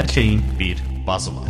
[0.00, 1.48] Hər şeyin bir bazı var.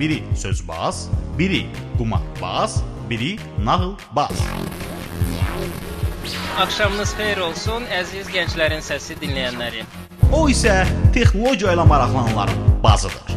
[0.00, 1.66] Biri sözbaz, biri
[1.98, 4.42] qumarbaz, biri nağılbaz.
[6.60, 9.86] Axşamınız xeyir olsun, əziz gənclərin səsi dinləyənləri.
[10.32, 10.82] O isə
[11.16, 13.32] texnologiya ilə maraqlananların bazıdır.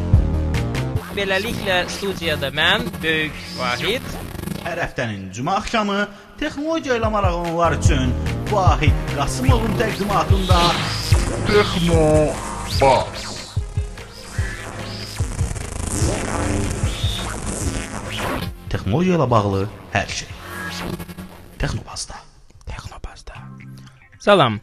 [1.16, 4.16] Beləliklə studiyada mən, böyük Vahid,
[4.60, 6.02] Hər həftənin cümə axşamı
[6.40, 8.12] texnologiya ilə maraqlananlar üçün
[8.52, 10.58] Vahid Qasımovun təqdimatında
[11.46, 12.32] Texno
[12.80, 13.30] Bas.
[18.70, 20.28] texnologiya ilə bağlı hər şey.
[21.58, 22.18] Texnobazda.
[22.66, 23.40] Texnobazda.
[24.18, 24.60] Salam.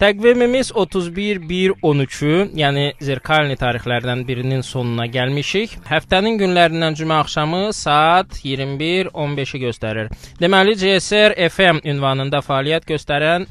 [0.00, 5.74] Təqvimimiz 31-1-13-ü, yəni zirkalni tarixlərdən birinin sonuna gəlmişik.
[5.90, 10.08] Həftənin günlərindən cümə axşamı saat 21:15-i göstərir.
[10.40, 13.44] Deməli CSR FM ünvanında fəaliyyət göstərən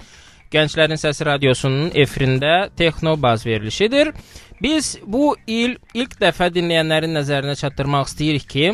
[0.54, 4.14] Gənclərin Səsi radiosunun efirində Texnobaz verilişidir.
[4.62, 8.74] Biz bu il ilk dəfə dinləyənlərin nəzərinə çatdırmaq istəyirik ki,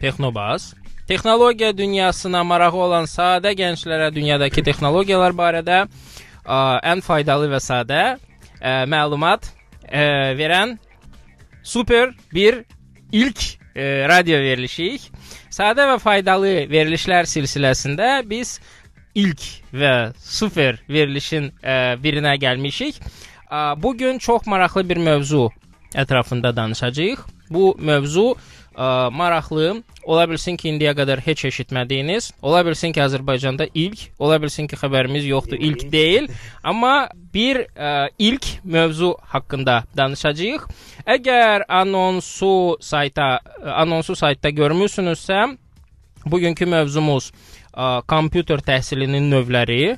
[0.00, 0.74] Texnobaz
[1.10, 8.84] texnologiya dünyasına marağı olan sadə gənclərə dünyadakı texnologiyalar barədə ə, ən faydalı və sadə ə,
[8.86, 9.48] məlumat
[9.90, 10.04] ə,
[10.38, 10.76] verən
[11.66, 12.60] super bir
[13.10, 15.08] ilk ə, radio verilişik.
[15.50, 18.60] Sadə və faydalı verilişlər silsiləsində biz
[19.14, 19.42] ilk
[19.74, 23.00] və super verilişin ə, birinə gəlmişik.
[23.50, 25.48] Ə, bu gün çox maraqlı bir mövzu
[25.94, 27.26] ətrafında danışacağıq.
[27.50, 28.36] Bu mövzu
[28.76, 34.38] ə, maraqlı, ola bilsin ki, indiyə qədər heç eşitmədiyiniz, ola bilsin ki, Azərbaycanda ilk, ola
[34.42, 36.30] bilsin ki, xəbərimiz yoxdur, ilk deyil,
[36.62, 40.68] amma bir ə, ilk mövzu haqqında danışacağıq.
[41.10, 43.40] Əgər anonsu sayta
[43.82, 45.48] anonsu saytda görmüsünüzsə,
[46.30, 47.49] bugünkü mövzumuz ə,
[48.10, 49.96] kompüter təhsilinin növləri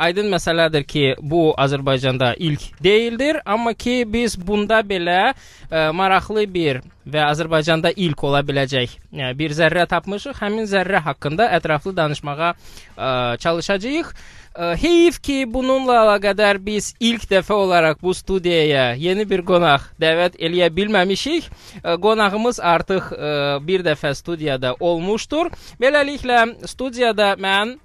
[0.00, 6.80] Aydın məsələdir ki, bu Azərbaycanda ilk deyildir, amma ki biz bunda belə ə, maraqlı bir
[7.04, 10.38] və Azərbaycanda ilk ola biləcək ə, bir zərrə tapmışıq.
[10.40, 13.10] Həmin zərrə haqqında ətraflı danışmağa ə,
[13.44, 14.14] çalışacağıq.
[14.50, 20.40] Ə, heyif ki, bununla əlaqədar biz ilk dəfə olaraq bu studiyaya yeni bir qonaq dəvət
[20.40, 21.52] eləyə bilməmişik.
[21.84, 23.36] Ə, qonağımız artıq ə,
[23.68, 25.52] bir dəfə studiyada olmuşdur.
[25.82, 27.76] Beləliklə studiyada mən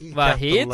[0.00, 0.70] Vahid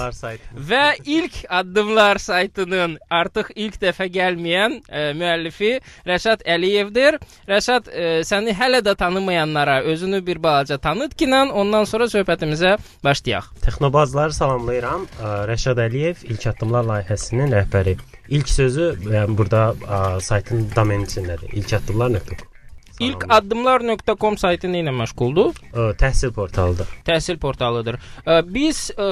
[0.70, 5.72] və ilk addımlar saytının artıq ilk dəfə gəlməyən ə, müəllifi
[6.06, 7.18] Rəşad Əliyevdir.
[7.50, 13.50] Rəşad, ə, səni hələ də tanımayanlara özünü bir balaca tanıt ki, ondan sonra söhbətimizə başlayaq.
[13.66, 15.08] Texnobazları salamlayıram.
[15.18, 17.98] Ə, Rəşad Əliyev İlk Addımlar layihəsinin rəhbəri.
[18.28, 21.50] İlk sözü yəni burada ə, saytın domeni içindədir.
[21.62, 22.55] İlkaddımlar.com.
[23.00, 25.58] İlk addımlar.com saytı nə ilə məşğuldur?
[25.76, 26.88] Ə, təhsil portalıdır.
[27.04, 27.98] Təhsil portalıdır.
[28.24, 29.08] Ə, Biz ə,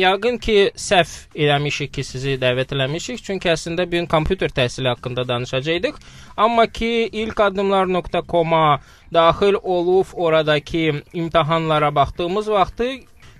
[0.00, 5.28] yəqin ki, səhv eləmişik ki, sizi dəvət eləmişik, çünki əslində bu gün kompüter təhsili haqqında
[5.28, 6.00] danışacaqdıq.
[6.36, 8.80] Amma ki, ilk addımlar.com-a
[9.14, 12.90] daxil olub oradakı imtahanlara baxdığımız vaxtı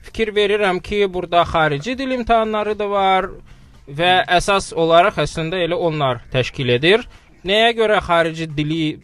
[0.03, 3.33] fikir verirəm ki, burada xarici dil imtahanları da var
[3.91, 7.09] və əsas olaraq əslində elə onlar təşkil edir.
[7.45, 9.01] Nəyə görə xarici dili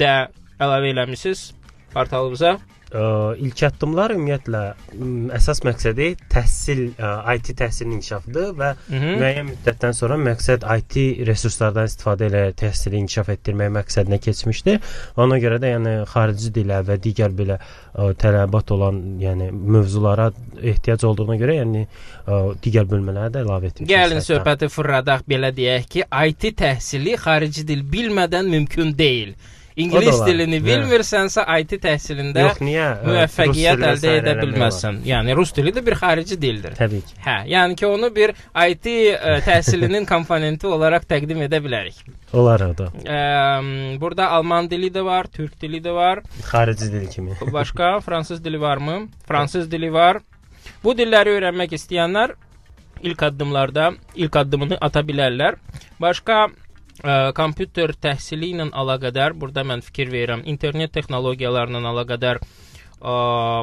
[0.00, 0.14] də
[0.60, 1.50] əlavə eləmisiniz
[1.92, 2.56] portalımıza?
[2.86, 3.00] Ə,
[3.42, 4.60] ilk addımlar ümumiyyətlə
[5.34, 9.14] əsas məqsədi təhsil, ə, IT təhsilinin inkişafıdır və Hı -hı.
[9.22, 14.76] müəyyən müddətdən sonra məqsəd IT resurslardan istifadə ilə təhsili inkişaf etdirmək məqsədinə keçmişdi.
[15.16, 20.30] Ona görə də yəni xarici dilə və digər belə ə, tələbat olan, yəni mövzulara
[20.62, 23.90] ehtiyac olduğuna görə yəni ə, digər bölmələrə də əlavə etmişik.
[23.90, 24.30] Gəlin saytda.
[24.30, 29.34] söhbəti fırladaq belə deyək ki, IT təhsili xarici dil bilmədən mümkün deyil.
[29.76, 30.28] İngilis O da var.
[30.30, 32.84] dilini bilmirsənsə IT təhsilində Yox, niyə?
[33.04, 35.02] Müvəffəqiyyət əldə edə bilməzsən.
[35.04, 36.72] Yəni rus dili də bir xarici dildir.
[36.78, 37.18] Təbii ki.
[37.26, 42.00] Hə, yəni ki, onu bir IT ə, təhsilinin komponenti olaraq təqdim edə bilərik.
[42.32, 42.88] Olar o da.
[43.04, 43.20] Ə,
[44.00, 46.24] burada alman dili də var, türk dili də var.
[46.48, 47.36] Xarici dil kimi.
[47.58, 49.08] Başqa fransız dili varmı?
[49.28, 50.22] Fransız dili var.
[50.84, 52.32] Bu dilləri öyrənmək istəyənlər
[53.04, 55.60] ilk addımlarda ilk addımını ata bilərlər.
[56.00, 56.46] Başqa
[57.02, 63.14] ə, kompüter təhsili ilə əlaqədar burada mən fikir verirəm, internet texnologiyalarla əlaqədar ə,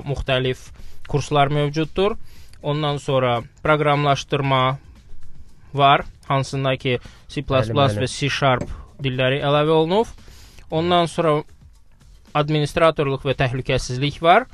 [0.08, 0.70] müxtəlif
[1.10, 2.18] kurslar mövcuddur.
[2.64, 4.78] Ondan sonra proqramlaşdırma
[5.74, 8.06] var, hansında ki C++ Bəli, bəli.
[8.06, 8.30] və C#
[9.04, 10.08] dilləri əlavə olunub.
[10.72, 11.42] Ondan sonra
[12.34, 14.48] administratorluq və təhlükəsizlik var.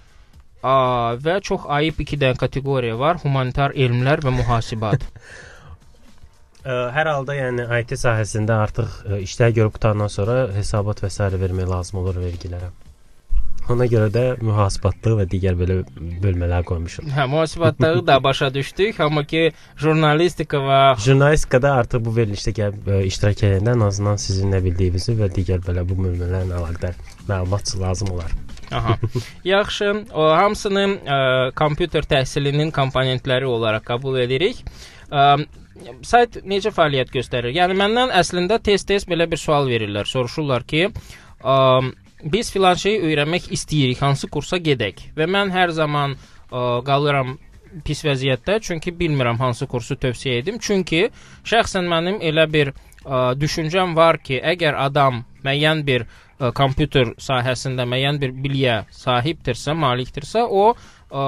[0.64, 5.06] Aa, və çox ayıb 2 dənə kateqoriya var: humanitar elmlər və mühasibat.
[6.69, 11.25] Hər halda yəni IT sahəsində artıq işlər görüb qutandan sonra hesabat və s.
[11.42, 12.69] vermək lazım olur vergilərə.
[13.69, 15.75] Ona görə də mühasibatlıq və digər belə
[16.24, 17.06] bölmələr qoymuşuq.
[17.13, 23.44] Hə, mühasibatları da başa düşdük, amma ki jurnalistika və Jurnalistikada artıq bu verilişdə gəlib iştirak
[23.45, 26.98] edəndə ən azından sizin nə bildiyinizi və digər belə bu bölmələrlə əlaqədar
[27.30, 28.33] məlumat lazım olar.
[28.74, 28.98] Aha.
[29.45, 31.21] Yaxşı, o hamısını ə,
[31.57, 34.66] kompüter təhsilinin komponentləri olaraq qəbul edirik.
[35.10, 35.45] Ə,
[36.06, 37.54] sayt necə fəaliyyət göstərir?
[37.56, 40.08] Yəni məndən əslində tez-tez belə bir sual verirlər.
[40.10, 40.88] Soruşurlar ki,
[41.42, 41.58] ə,
[42.24, 45.10] biz filan şeyi öyrənmək istəyirik, hansı kursa gedək?
[45.18, 47.38] Və mən hər zaman ə, qalıram
[47.86, 50.58] pis vəziyyətdə, çünki bilmirəm hansı kursu tövsiyə edim.
[50.62, 51.10] Çünki
[51.48, 57.86] şəxsən mənim elə bir ə, düşüncəm var ki, əgər adam müəyyən bir ə, kompüter sahəsində
[57.90, 61.24] müəyyən bir biliyə sahibdirsə, malikdirsə, o ə,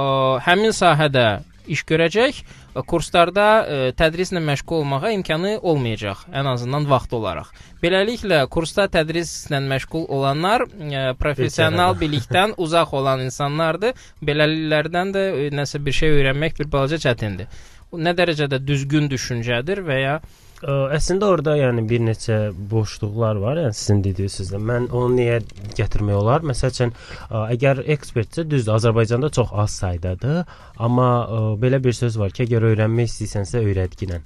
[0.47, 1.29] həmin sahədə
[1.71, 2.41] iş görəcək.
[2.71, 7.49] Kurslarda ə, tədrislə məşğul olmağa imkanı olmayacaq, ən azından vaxt olaraq.
[7.83, 13.99] Beləliklə, kursda tədrislə məşğul olanlar ə, professional bilikdən uzaq olan insanlardır.
[14.23, 17.51] Beləliklərdən də ə, nəsə bir şey öyrənmək bir balaca çətindir.
[17.91, 20.15] Bu nə dərəcədə düzgün düşüncədir və ya
[20.61, 22.35] Ə, əslində orada yəni bir neçə
[22.71, 23.57] boşluqlar var.
[23.63, 24.59] Yəni sizin dediyiniz sizdə.
[24.61, 25.39] Mən onu niyə
[25.77, 26.45] gətirmək olar?
[26.45, 26.93] Məsəl üçün,
[27.29, 30.43] ə, əgər ekspertsə düzdür, Azərbaycanda çox az saydadır,
[30.77, 34.21] amma ə, belə bir söz var ki, əgər öyrənmək istəyirsənsə öyrətginə.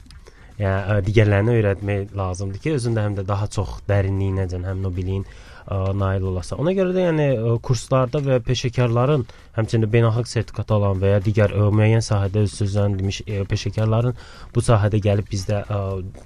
[0.60, 4.96] Yəni ə, digərlərini öyrətmək lazımdır ki, özün də həm də daha çox dərinliyinəcən həmin o
[4.96, 5.28] biliyin
[5.72, 6.60] nail olasan.
[6.62, 7.28] Ona görə də yəni
[7.66, 9.26] kurslarda və peşəkarların,
[9.56, 14.18] həmçinin beynəlxalq sertifikat alan və ya digər ə, müəyyən sahədə öz ə, peşəkarların
[14.56, 15.82] bu sahədə gəlib bizdə ə,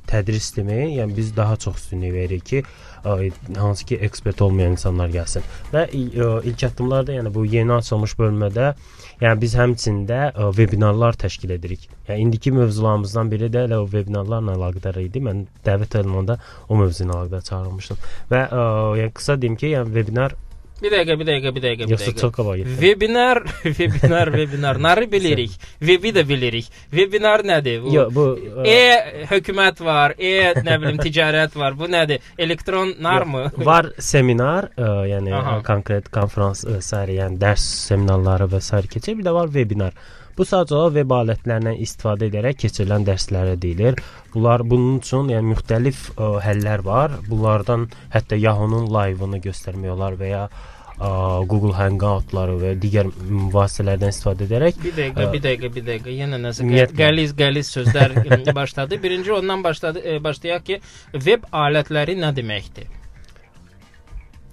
[0.09, 2.63] tədris deməyə, yəni biz daha çox üstünlük veririk ki,
[3.05, 3.17] ə,
[3.57, 5.45] hansı ki ekspert olmayan insanlar gəlsin.
[5.73, 8.73] Və ə, ilk addımlarda yəni bu yeni açılmış bölmədə
[9.19, 11.89] Yəni biz həmçində ə, vebinarlar təşkil edirik.
[12.07, 15.19] Yəni indiki mövzularımızdan biri də elə o vebinarlarla əlaqədar idi.
[15.25, 16.37] Mən dəvət olunanda
[16.69, 17.99] o mövzu ilə əlaqədar çağırılmışdım.
[18.31, 18.61] Və ə,
[19.01, 20.33] yəni qısa deyim ki, yəni webinar
[20.79, 22.21] Bir dəqiqə, bir dəqiqə, bir dəqiqə, bir yoxsa dəqiqə.
[22.21, 22.75] çox qabağa getdim.
[22.79, 25.51] Webinar, webinar, webinarları bilirik.
[25.79, 26.69] Webi də bilirik.
[26.95, 27.81] Webinar nədir?
[27.83, 28.23] Bu Yox, bu
[28.63, 31.75] ə, E hökumət var, e nə bilim ticarət var.
[31.75, 32.23] Bu nədir?
[32.39, 33.43] Elektronlar mı?
[33.57, 35.57] var seminar, ə, yəni Aha.
[35.59, 39.19] ə, konkret konfrans ə, sair, yəni dərs seminarları və sair keçir.
[39.19, 39.99] Bir də var webinar.
[40.39, 43.97] Bu sadəcə web alətlərindən istifadə edərək keçirilən dərslərə deyilir.
[44.31, 47.17] Bunlar bunun üçün yəni müxtəlif ə, həllər var.
[47.27, 51.09] Bunlardan hətta Yahoo-nun live-ını göstərmək olar və ya ə,
[51.43, 53.09] Google Hangout-ları və digər
[53.57, 56.15] vasitələrdən istifadə edərək Bir dəqiqə, Ə, bir dəqiqə, bir dəqiqə.
[56.21, 56.69] Yenə nəsə
[57.01, 58.15] qəliz, qəliz sözlər
[58.61, 59.01] başladı.
[59.03, 60.79] Birinci ondan başladı, e, başlayaq ki,
[61.19, 62.87] web alətləri nə deməkdir?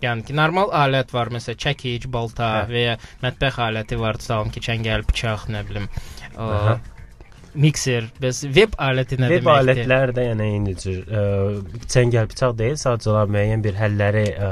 [0.02, 2.66] Yəni ki, normal alət var, məsələn, çəkic, balta Hə.
[2.72, 5.86] və ya mətbəx aləti var, tutalım ki, çəngəl, bıçaq, nə bilim,
[6.34, 6.74] ə, Aha.
[7.56, 8.10] mikser.
[8.20, 9.80] Bəs web aləti nə Web deməkdir?
[9.80, 11.22] alətləri də yəni eyni cür ə,
[11.94, 14.50] çəngəl bıçaq deyil, sadəcə müəyyən bir həlləri ə,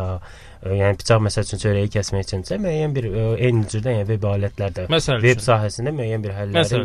[0.81, 3.09] yəni bıçaq məsəl üçün çörəyi kəsmək üçünsə müəyyən bir
[3.45, 5.45] eyni cürdə yəni web alətlər də Məsəl web üçün.
[5.51, 6.81] sahəsində müəyyən bir həlləri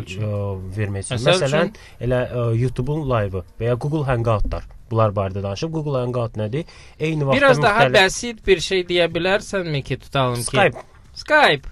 [0.76, 1.22] vermək üçün.
[1.24, 1.72] Məsəl Məsələn,
[2.04, 5.70] elə ə, YouTube-un live-ı və ya Google Hangout-lar bunlar barədə danışıb.
[5.72, 6.64] Google Hangout nədir?
[7.00, 10.82] Eyni vaxtda Biraz daha müxtəlif- bəsit bir şey deyə bilərsənmi ki, tutalım ki, Skype
[11.14, 11.68] Skype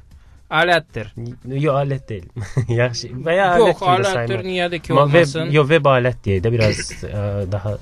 [0.50, 1.10] alətdir.
[1.64, 2.28] Yox, alət deyil.
[2.72, 3.10] Yaxşı.
[3.26, 5.50] Və ya Yox, alət də alətdir, niyə ki Amma web, olmasın?
[5.54, 7.74] yox, web alət deyə də biraz ə, daha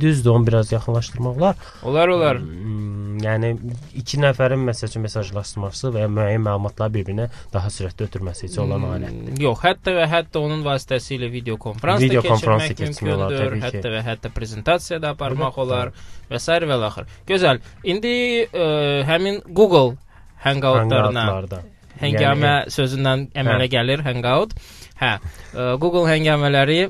[0.00, 1.62] düzdür, onu biraz yaxınlaşdırmaq olar.
[1.88, 2.40] Olar, olar.
[2.42, 3.52] Hmm, yəni
[4.02, 9.08] iki nəfərin məsəl üçün mesajlaşması və ya müəyyən məlumatları bir-birinə daha sürətli ötürməsi üçün olan.
[9.08, 13.58] Hmm, Yox, hətta və hətta onun vasitəsilə video konfrans da Video konfrans da keçirmək mümkündür.
[13.58, 13.64] ki.
[13.66, 15.92] Hətta və hətta prezentasiya da aparmaq olar
[16.30, 16.60] və s.
[16.60, 17.10] və axır.
[17.28, 17.60] Gözəl.
[17.84, 18.14] İndi
[18.52, 18.70] ə,
[19.08, 19.96] həmin Google
[20.44, 23.72] Hangout-larına Həngamə sözündən əmələ Hə.
[23.76, 24.56] gəlir Hangout.
[25.00, 25.16] Hə,
[25.80, 26.82] Google həngamələri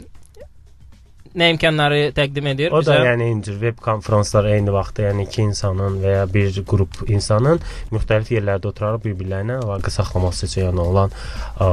[1.31, 3.05] nə imkanları təqdim edir O da bizə?
[3.07, 7.61] yəni eyni cür web konfranslar eyni vaxtda, yəni iki insanın və ya bir qrup insanın
[7.95, 11.14] müxtəlif yerlərdə oturaraq bir-birlərinə əlaqə saxlaması üçün yəni olan
[11.62, 11.69] ə,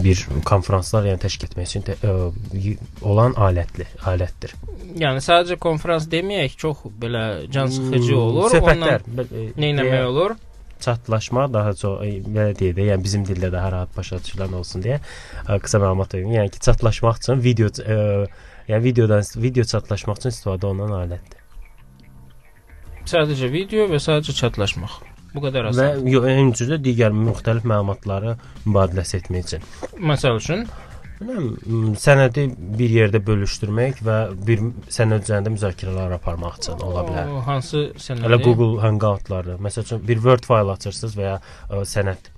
[0.00, 2.14] bir konfranslar yəni təşkil etmək üçün tə, ə,
[2.56, 4.56] y- olan alətli, alətdir.
[4.96, 8.48] Yəni sadəcə konfrans deməyək, çox belə can sıxıcı olur.
[8.56, 10.38] Söhbətlər Ondan e, nə etmək olur?
[10.80, 14.84] Çatlaşma daha çox e, belə deyək də, yəni bizim dildə daha rahat başa düşülən olsun
[14.84, 15.00] deyə
[15.46, 16.32] ə, qısa məlumat verim.
[16.38, 18.26] Yəni ki, çatlaşmaq üçün video ə,
[18.70, 21.38] yəni videodan video çatlaşmaq üçün istifadə olunan alətdir.
[23.10, 24.98] Sadəcə video və sadəcə çatlaşmaq.
[25.34, 26.06] Bu qədər Və asan.
[26.10, 28.34] yo, eyni cürdə digər müxtəlif məlumatları
[28.66, 29.66] mübadiləsi etmək üçün.
[30.10, 30.64] Məsəl üçün
[31.20, 32.46] Bilmirəm, sənədi
[32.78, 37.28] bir yerdə bölüşdürmək və bir sənəd üzərində müzakirələr aparmaq üçün ola bilər.
[37.28, 38.24] o, hansı sənədi?
[38.30, 41.34] Elə Google Hangout-larda, məsəl üçün bir Word fayl açırsınız və ya
[41.68, 42.30] ə, sənəd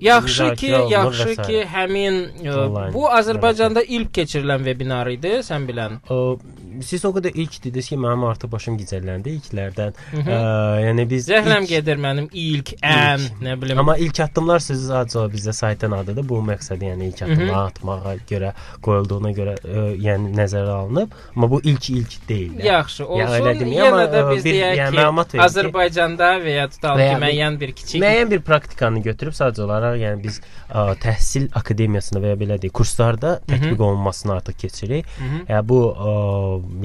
[0.00, 1.46] Yaxşı ki, yaxşı və sairə.
[1.46, 6.00] ki, həmin ə, Onlayn bu Azərbaycanda ilk keçirilən webinar idi, sən bilən.
[6.10, 6.38] O
[6.82, 9.92] siz o qədər ilk dediniz ki, mənim artıq başım gicəlləndi ilklərdən.
[10.10, 10.34] Hı -hı.
[10.34, 10.40] Ə,
[10.88, 13.78] yəni biz Zəhləm ilk- gedir mənim ilk, ən, nə bilim.
[13.78, 16.28] Amma ilk addımlar siz acaba bizdə saytın adıdır.
[16.28, 21.14] Bu məqsədi yəni ilk addımlar atmağa görə qoyulduğuna görə ə, yəni nəzərə alınıb.
[21.36, 22.52] Amma bu ilk ilk deyil.
[22.52, 22.66] yəni.
[22.66, 23.46] Yaxşı, olsun.
[23.60, 27.20] deməyim, amma, Yenə də ə, biz bir, deyək yəni, ki, Azərbaycanda və ya tutalım ki,
[27.24, 32.32] müəyyən bir kiçik Müəyyən bir praktikanı götürüb sadəcə olaraq yəni biz ə, təhsil akademiyasında və
[32.32, 35.14] ya belə deyək, kurslarda tətbiq olunmasını artıq keçirik.
[35.50, 36.16] Yəni bu ə,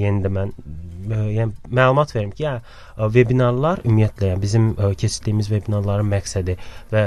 [0.04, 5.50] yəni də mən ə, yəni məlumat verim ki, yəni vebinarlar ümumiyyətlə yəni bizim ə, keçirdiyimiz
[5.52, 6.58] vebinarların məqsədi
[6.92, 7.04] və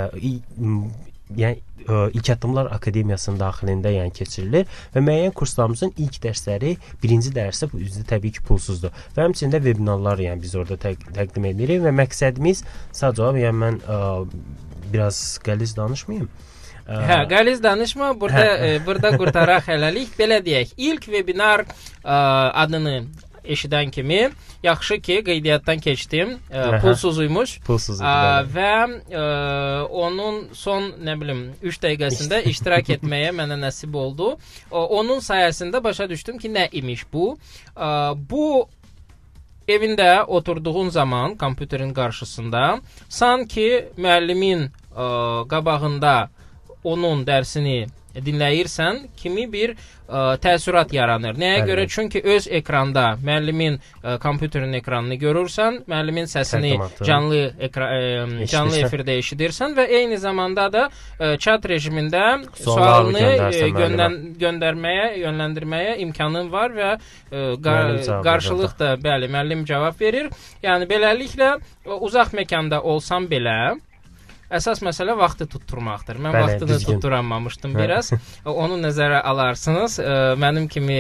[1.33, 7.69] yəni ə, ilk addımlar akademiyasının daxilində yəni keçirilir və müəyyən kurslarımızın ilk dərsləri birinci dərsi
[7.71, 8.93] bu üzdə təbii ki pulsuzdur.
[9.15, 13.61] Və həmçinin də vebinarlar yəni biz orada təq təqdim edirik və məqsədimiz sadəcə olaraq yəni
[13.63, 13.99] mən ə,
[14.93, 16.29] biraz qəliz danışmayım.
[16.83, 18.13] Ə, Hə, qəliz danışma.
[18.19, 18.71] Burada Hə.
[18.75, 20.15] e, burada qurtaraq hələlik.
[20.19, 22.17] Belə deyək, ilk webinar ə,
[22.63, 23.05] adını
[23.43, 24.29] eşidən kimi
[24.63, 26.37] yaxşı ki, qeydiyyatdan keçdim.
[26.51, 26.79] Ə, Aha.
[26.83, 27.57] pulsuz imiş.
[27.67, 28.07] pulsuz idi.
[28.07, 28.69] Ə, və
[29.11, 29.23] ə,
[30.03, 34.35] onun son nə bilim 3 dəqiqəsində iştirak etməyə mənə nəsib oldu.
[34.71, 37.33] O, onun sayəsində başa düşdüm ki, nə imiş bu.
[37.75, 38.67] Ə, bu
[39.67, 45.09] evində oturduğun zaman kompüterin qarşısında sanki müəllimin ə,
[45.51, 46.15] qabağında
[46.83, 51.33] onun dərsini dinləyirsən, kimi bir ə, təəssürat yaranır.
[51.39, 51.85] Nəyə Bəli, görə?
[51.89, 57.07] Çünki öz ekranda müəllimin ə, kompüterin ekranını görürsən, müəllimin səsini Təqdimatı.
[57.09, 58.01] canlı ekra ə,
[58.51, 58.85] canlı Eşidirsən.
[58.85, 60.83] efirdə eşidirsən və eyni zamanda da
[61.17, 62.25] ə, chat rejimində
[62.59, 66.99] sualını göndərsən ə, göndən göndərməyə, yönləndirməyə imkanın var və ə,
[67.33, 70.29] Müəllim qar qarşılıq da bəli, müəllim cavab verir.
[70.61, 73.73] Yəni beləliklə ə, uzaq məkanda olsam belə
[74.53, 76.19] Əsas məsələ vaxtı tutturmaqdır.
[76.21, 76.99] Mən Bəli, vaxtını düzgün.
[76.99, 77.79] tutturamamışdım Hə.
[77.83, 78.11] biraz.
[78.63, 79.97] Onu nəzərə alarsınız.
[80.43, 80.99] Mənim kimi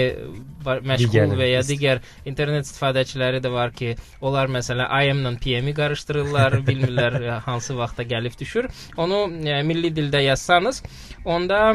[0.63, 7.19] məşğul və ya digər internet istifadəçiləri də var ki, onlar məsələn AM-la PM-i qarışdırırlar, bilmirlər
[7.45, 8.69] hansı vaxta gəlib düşür.
[8.97, 9.27] Onu
[9.67, 10.83] milli dildə yazsanız,
[11.25, 11.73] onda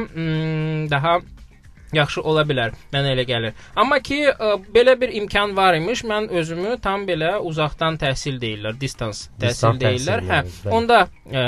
[0.91, 1.19] daha
[1.97, 2.75] yaxşı ola bilər.
[2.93, 3.55] Mənə elə gəlir.
[3.77, 8.77] Amma ki ə, belə bir imkan var imiş, mən özümü tam belə uzaqdan təhsil deyirlər,
[8.81, 10.25] distans təhsil deyirlər.
[10.29, 10.75] Hə, yəni, bəli.
[10.77, 11.45] onda ə,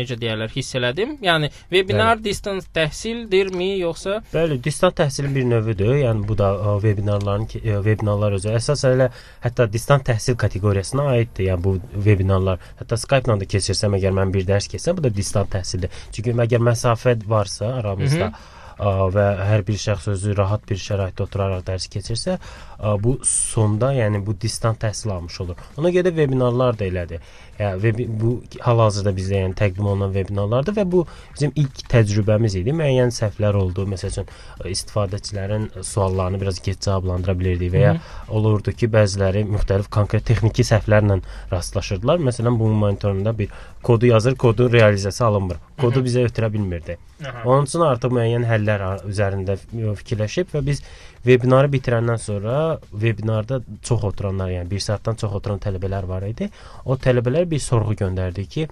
[0.00, 1.16] necə deyirlər, hiss elədim.
[1.24, 5.94] Yəni webinar distans təhsildirmi yoxsa Bəli, distant təhsilin bir növüdür.
[6.02, 9.10] Yəni bu da ə, vebinarların ki- ə, vebinarlar özü əsas elə
[9.44, 11.50] hətta distant təhsil kateqoriyasına aiddir.
[11.52, 11.76] Yəni bu
[12.08, 15.92] vebinarlar hətta Skype-la da keçirsəm əgər mən bir dərs keçsəm, bu da distant təhsildir.
[16.12, 21.64] Çünki əgər məsafə varsa aramızda ə, və hər bir şəxs özü rahat bir şəraitdə oturaraq
[21.66, 22.38] dərs keçirsə,
[22.78, 25.56] bu sonda yəni bu distant təhsil almış olur.
[25.78, 27.22] Ona görə də vebinarlar da elədir.
[27.58, 31.00] Yəni bu hal-hazırda bizdə yəni təqdim olunan vebinarlardır və bu
[31.34, 32.74] bizim ilk təcrübəmiz idi.
[32.78, 33.86] Müəyyən səhvlər oldu.
[33.90, 37.96] Məsəl üçün ə, istifadəçilərin suallarını biraz gec cavablandıra bilirdik və ya
[38.28, 41.18] olurdu ki, bəziləri müxtəlif konkret texniki səhvlərlə
[41.50, 42.22] rastlaşırdılar.
[42.30, 43.50] Məsələn, bunun monitorunda bir
[43.82, 45.58] kodu yazır, kodun realizasiya alınmır.
[45.80, 46.98] Kodu bizə ötürə bilmirdi.
[47.44, 49.58] Onun üçün artıq müəyyən həllər üzərində
[49.98, 50.82] fikirləşib və biz
[51.26, 56.50] vebinarı bitirəndən sonra vebinarda çox oturanlar, yəni 1 saatdan çox oturan tələbələr var idi.
[56.84, 58.68] O tələbələr bir sorğu göndərdi ki,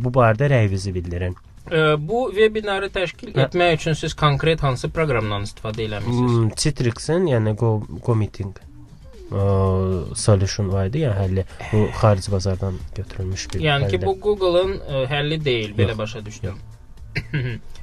[0.00, 1.36] bu barədə rəyinizi bildirin.
[1.70, 3.46] ə, bu webinarı təşkil Hə.
[3.46, 6.34] etmək üçün siz konkret hansı proqramdan istifadə eləmisiniz?
[6.36, 7.70] Hmm, Citrix-in, yəni Go,
[8.04, 8.52] Go Meeting
[9.32, 9.44] ə,
[10.14, 13.60] solution var idi, yəni həlli bu xarici bazardan götürülmüş bir.
[13.64, 14.06] Yəni ki, həldir.
[14.06, 15.98] bu Google-ın ə, həlli deyil, belə Yox.
[15.98, 16.60] başa düşdüm.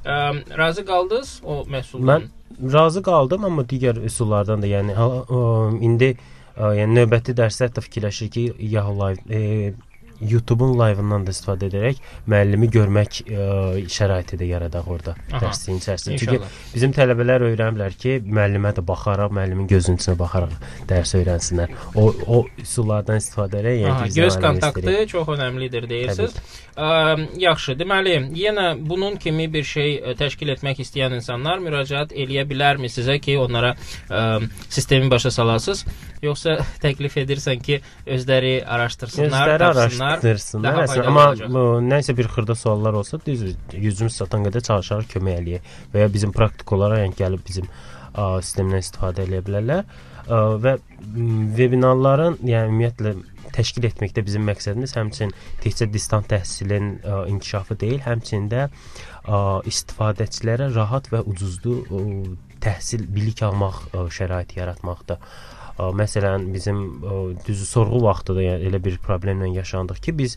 [0.04, 0.20] Ə,
[0.62, 2.06] razı qaldınız o məhsuldan?
[2.28, 2.30] Mən
[2.72, 5.40] razı qaldım, amma digər üsullardan da, yəni ha, ə,
[5.84, 9.72] indi ə, yəni növbəti dərsdə hətta fikirləşirik ki, Yahoo Live e,
[10.22, 11.98] YouTube-un live-ından da istifadə edərək
[12.30, 13.46] müəllimi görmək ə,
[13.90, 16.18] şəraiti də yaradaq orada dərsin içərisində.
[16.20, 16.38] Çünki
[16.74, 20.54] bizim tələbələr öyrəniblər ki, müəllimə də baxaraq, müəllimin gözünün içinə baxaraq
[20.90, 21.74] dərs öyrənsinlər.
[21.98, 25.12] O o üsullardan istifadə edərək, yəni Aha, göz kontaktı istəyirik.
[25.16, 26.38] çox önəmlidir deyirsiniz.
[26.72, 32.46] Ə, yaxşı, deməli, yenə bunun kimi bir şey ə, təşkil etmək istəyən insanlar müraciət eləyə
[32.48, 33.74] bilərmi sizə ki, onlara
[34.08, 34.22] ə,
[34.72, 35.82] sistemi başa salasınız,
[36.24, 37.82] yoxsa təklif edirsən ki,
[38.16, 40.14] özləri araşdırsınlar, Özləri tapsınlar.
[40.16, 40.78] araşdırsınlar.
[40.86, 41.50] faydalı amma olacaq.
[41.60, 46.12] ə, nəsə bir xırda suallar olsa, düz gücümüz çatan qədər çalışaraq kömək eləyək və ya
[46.16, 49.84] bizim praktik olaraq yəni gəlib bizim ə, sistemdən istifadə edə bilərlər.
[50.22, 53.14] Ə, və m, vebinarların, yəni ümumiyyətlə
[53.56, 60.72] təşkil etməkdə bizim məqsədimiz həmçinin təkcə distant təhsilin ə, inkişafı deyil, həmçinin də ə, istifadəçilərə
[60.76, 62.04] rahat və ucuzlu ə,
[62.62, 65.20] təhsil bilik almaq ə, şəraiti yaratmaqdır.
[65.78, 66.82] Ə, məsələn bizim
[67.46, 70.36] düzü sorğu vaxtı da yəni elə bir problemlə yaşandıq ki, biz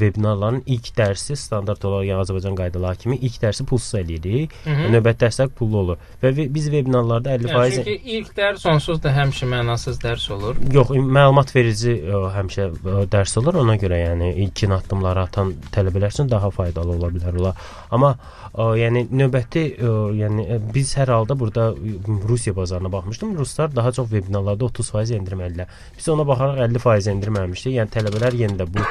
[0.00, 4.54] vebinarların ilk dərsi standart olaraq yəni Azərbaycan qaydaları kimi ilk dərsi pulsuz eləyirik.
[4.66, 6.04] Növbəti dərslər pullu olur.
[6.22, 10.60] Və biz vebinarlarda 50% Yəni, çünki ilk dərs onsuz da həmişə mənasız dərs olur.
[10.74, 13.58] Yox, məlumat verici ə, həmişə ə, dərs olur.
[13.64, 17.68] Ona görə yəni ilkin addımları atan tələbələr üçün daha faydalı ola bilər olar.
[17.90, 18.14] Amma
[18.54, 21.68] yəni növbəti ə, yəni biz hər halda burada
[22.28, 23.36] Rusiya bazarına baxmışdım.
[23.38, 25.68] Ruslar daha çox vebinarlarda 30% endirim edirlər.
[25.98, 27.76] Biz ona baxaraq 50% endirim eləmişdik.
[27.78, 28.84] Yəni tələbələr yenə də bu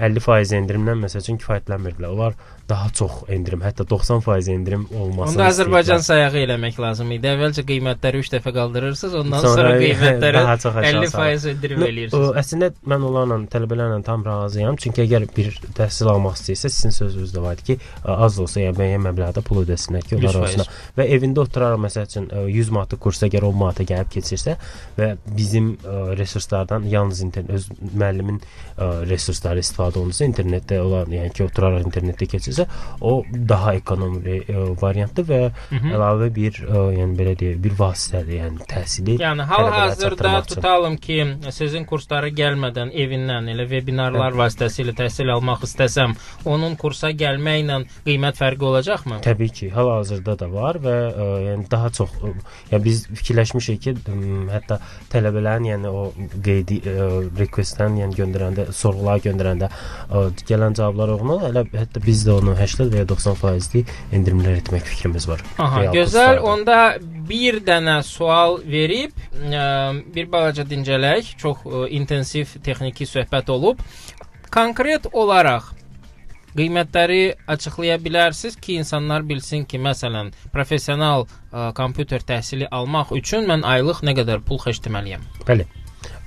[0.00, 2.12] 50% endirimdən məsəl üçün kifayətlənmirdilər.
[2.14, 2.36] Onlar
[2.70, 7.28] daha çox endirim, hətta 90% endirim olmasını Onda Azərbaycan sayağı eləmək lazım idi.
[7.30, 12.32] Əvvəlcə qiymətləri 3 dəfə qaldırırsınız, ondan Sonra sonra qiymətləri aşağı 50% endirim eləyirsiniz.
[12.40, 14.78] Əslində mən onlarla, tələbələrlə tam razıyam.
[14.80, 18.78] Çünki əgər bir təhsil almaq istəyirsə, sizin sözünüzdə var idi ki, az da olsa, yəni
[18.78, 20.46] müəyyən məbləğdə pul ödəsinlər ki, onlar 100%.
[20.46, 20.74] olsun.
[20.98, 24.56] Və evində oturaraq məsəl üçün ə, 100 manatlıq kurs əgər 10 manata gəlib keçirsə
[24.98, 31.32] və bizim ə, resurslardan yalnız internet öz müəllimin ə, resursları istifadə olunsa, internetdə olan, yəni
[31.34, 32.59] ki, oturaraq internetdə keçirsə,
[33.00, 35.40] o daha ekonomik ə, variantdır və
[35.70, 35.92] Mhm.
[35.96, 41.18] əlavə bir ə, yəni belə deyək, bir vasitədir, yəni təhsili Yəni hal-hazırda tutalım ki,
[41.54, 46.14] sizin kurslara gəlmədən evindən elə vebinarlar vasitəsilə təhsil almaq istəsəm,
[46.44, 49.20] onun kursa gəlməklə qiymət fərqi olacaqmı?
[49.24, 52.32] Təbii ki, hal-hazırda da var və ə, yəni daha çox ə,
[52.72, 54.18] yəni biz fikirləşmişik ki, ə,
[54.54, 54.80] hətta
[55.12, 56.04] tələbələrin yəni o
[56.44, 57.08] qeydi ə,
[57.40, 62.92] request-dən yəni göndərəndə, sorğular göndərəndə ə, gələn cavablar uyğun elə hətta biz də onu 80
[62.92, 63.84] və ya 90 faizli
[64.16, 65.42] endirimlər etmək fikrimiz var.
[65.58, 66.40] Aha, Real gözəl.
[66.40, 66.52] kurslarda.
[66.52, 66.78] Onda
[67.30, 69.66] bir dənə sual verib ə,
[70.14, 71.34] bir balaca dincələk.
[71.40, 73.82] Çox ə, intensiv texniki söhbət olub.
[74.50, 75.74] Konkret olaraq
[76.56, 83.62] qiymətləri açıqlaya bilərsiniz ki, insanlar bilsin ki, məsələn, professional ə, kompüter təhsili almaq üçün mən
[83.66, 85.22] aylıq nə qədər pul xərcləməliyəm?
[85.46, 85.68] Bəli.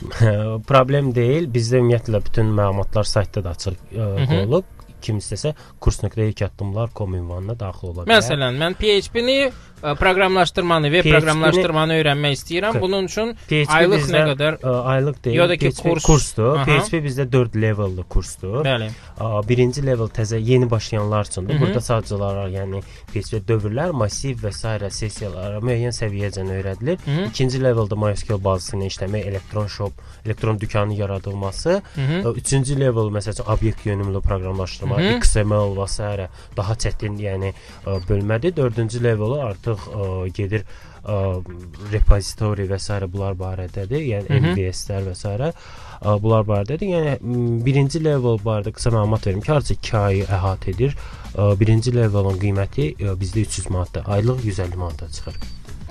[0.72, 1.50] Problem deyil.
[1.52, 4.70] Bizdə ümumiyyətlə bütün məlumatlar saytda da açıq ə, qoyulub.
[5.04, 8.16] Kim istəsə kurs.2 addımlar.com ünvanına daxil ola bilər.
[8.18, 12.80] Məsələn, mən PHP-ni ə, proqramlaşdırmanı, veb PHP-ni proqramlaşdırmanı öyrənmək istəyirəm.
[12.82, 14.58] Bunun üçün PHP aylıq bizdə, nə qədər?
[14.64, 15.38] ə, aylıq deyil.
[15.42, 16.08] Ya da ki, PHP kurs.
[16.08, 16.56] kursdur.
[16.62, 16.66] Aha.
[16.70, 18.62] PHP bizdə 4 levelli kursdur.
[18.66, 18.88] Bəli.
[19.20, 21.60] Aa, birinci level təzə yeni başlayanlar üçündür.
[21.62, 22.82] Burada sadəcə olaraq yəni
[23.12, 24.74] PHP dövrlər, massiv və s.
[25.04, 26.98] sessiyalara müəyyən səviyyəcən öyrədilir.
[27.06, 27.30] Mhm.
[27.34, 29.94] İkinci leveldə MySQL bazası ilə işləmək, elektron shop,
[30.26, 31.82] elektron dükanı yaradılması.
[31.98, 32.24] Mhm.
[32.24, 35.20] Ə, Üçüncü level məsələn üçün obyekt yönümlü proqramlaşdırma, Mhm.
[35.22, 36.30] XML və s.
[36.56, 37.54] daha çətin, yəni
[37.86, 38.56] ə, bölmədir.
[38.56, 40.64] Dördüncü levelu artıq ə, gedir
[41.06, 41.44] ə,
[41.92, 43.00] repozitori və s.
[43.08, 44.04] bunlar barədədir.
[44.14, 44.54] Yəni Mhm.
[44.54, 45.26] MVS-lər və s.
[46.04, 46.88] ə, bunlar barədədir.
[46.94, 50.96] Yəni birinci level barədə qısa məlumat verim ki, hardasa 2 ayı əhatə edir.
[51.34, 54.04] Ə, Birinci levelin qiyməti ə, bizdə 300 manatdır.
[54.08, 55.36] Aylıq 150 manata çıxır.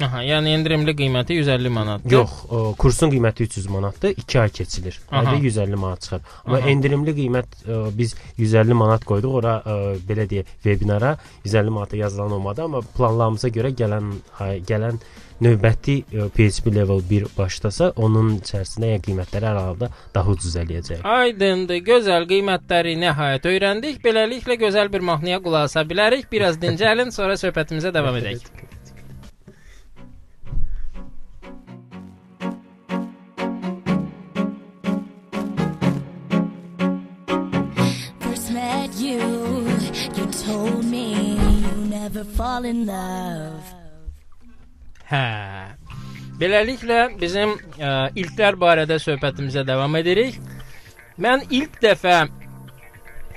[0.03, 2.15] Aha, yəni endirimli qiyməti 150 manatdır.
[2.17, 4.15] Yox, ə, kursun qiyməti 300 manatdır.
[4.25, 5.01] 2 ay keçilir.
[5.11, 6.23] Ayda 150 manat çıxır.
[6.45, 6.71] Amma Aha.
[6.75, 9.77] endirimli qiymət ə, biz 150 manat qoyduq ora ə,
[10.09, 14.11] belə deyək, vebinara 150 manata yazılan olmadı, amma planlarımıza görə gələn
[14.41, 14.99] ay, gələn
[15.43, 21.07] növbəti ə, PHP level 1 başlasa, onun içərisində yəni qiymətləri hər halda daha ucuz eləyəcək.
[21.15, 24.03] Aydındır, gözəl qiymətləri nəhayət öyrəndik.
[24.05, 26.29] Beləliklə gözəl bir mahnıya qulaq asa bilərik.
[26.33, 28.47] Biraz dincəlin, sonra söhbətimizə davam edək.
[40.47, 43.63] Told me you never fall in love.
[45.11, 45.23] Hə.
[46.41, 50.39] Beləliklə bizim ə, ilklər barədə söhbətimizə davam edirik.
[51.23, 52.17] Mən ilk dəfə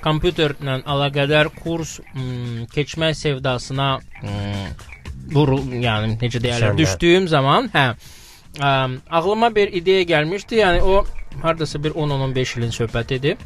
[0.02, 3.90] kompüterlə əlaqədar kurs m, keçmək sevdasına
[4.24, 4.70] m,
[5.34, 7.86] vur, yəni necə deyirlər, düşdüyüm zaman, hə,
[8.58, 8.72] ə,
[9.20, 10.62] ağlıma bir ideya gəlmişdi.
[10.64, 11.04] Yəni o
[11.44, 13.38] hardasa bir 10-15 ilin söhbətidir.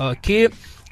[0.00, 0.42] Ə, ki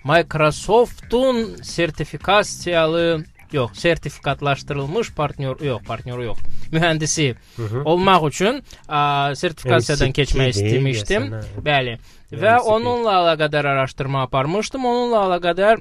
[0.05, 6.39] Microsoft'un sertifikasiyalı yox, sertifikatlaşdırılmış partnyor yox, partnyoru yox,
[6.73, 7.83] mühəndisi Mhm.
[7.85, 11.23] olmaq üçün ə, sertifikasiyadan keçmək istəmişdim.
[11.65, 11.99] Bəli.
[12.33, 14.85] Və onunla əlaqədar araşdırma aparmışdım.
[14.85, 15.79] Onunla əlaqədar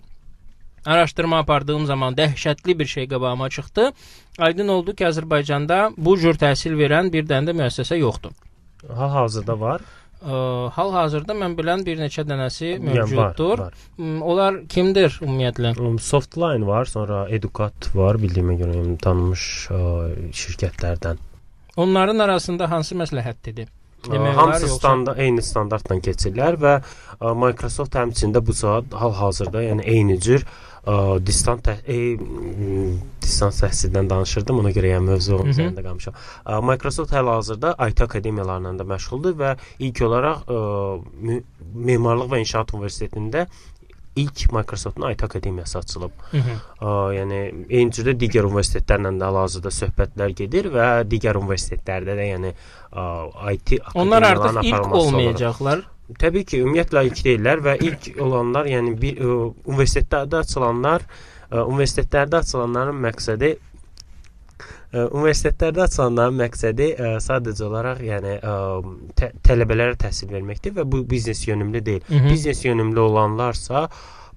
[0.86, 3.91] araşdırma apardığım zaman dəhşətli bir şey qabağıma çıxdı.
[4.39, 8.32] Aydın oldu ki, Azərbaycanda bu cür təhsil verən bir dənə də müəssəsə yoxdur.
[8.88, 9.82] Hal-hazırda var.
[10.17, 10.38] Ə,
[10.73, 13.60] Hal-hazırda mən bilən bir neçə dənəsi Yəni var, mövcuddur.
[13.60, 13.73] var.
[14.32, 15.75] Onlar kimdir ümumiyyətlə?
[15.80, 19.82] Um, Softline var, sonra Educat var, bildiyimə görə yəni, tanınmış ə,
[20.41, 21.21] şirkətlərdən.
[21.77, 23.67] Onların arasında hansı məsləhətlidir?
[24.08, 26.73] Demək hamısı yoxsa- standa eyni standartla keçirlər və
[27.38, 30.45] Microsoft həmçində bu saat hal-hazırda, yəni eyni cür
[31.28, 36.17] distant tə e, m, distant təhsildən danışırdım, ona görə yəni mövzu onun üzərində qalmışam.
[36.63, 41.41] Microsoft hal-hazırda IT akademiyalarla da məşğuldur və ilk olaraq ə,
[41.88, 43.47] Memarlıq və İnşaat Universitetində
[44.17, 46.12] ilk Microsoftun IT akademiyası açılıb.
[46.32, 46.56] Hı -hı.
[46.82, 52.54] Ə, yəni eyni cürdə digər universitetlərlə də hal-hazırda söhbətlər gedir və digər universitetlərdə də yəni
[52.91, 53.04] ə,
[53.54, 55.84] IT Onlar artıq akademiyalarının ilk aparılması olmayacaqlar.
[56.08, 59.32] Təbii ki, ümumiyyətlə ilk deyillər və ilk olanlar, yəni bir ə,
[59.67, 61.04] universitetlərdə açılanlar,
[61.50, 68.56] ə, universitetlərdə açılanların məqsədi ə, universitetlərdə açılanların məqsədi ə, sadəcə olaraq yəni ə,
[69.20, 72.08] tə, tələbələrə təhsil verməkdir və bu biznes yönümlü deyil.
[72.08, 72.32] Hı -hı.
[72.32, 73.89] Biznes yönümlü olanlarsa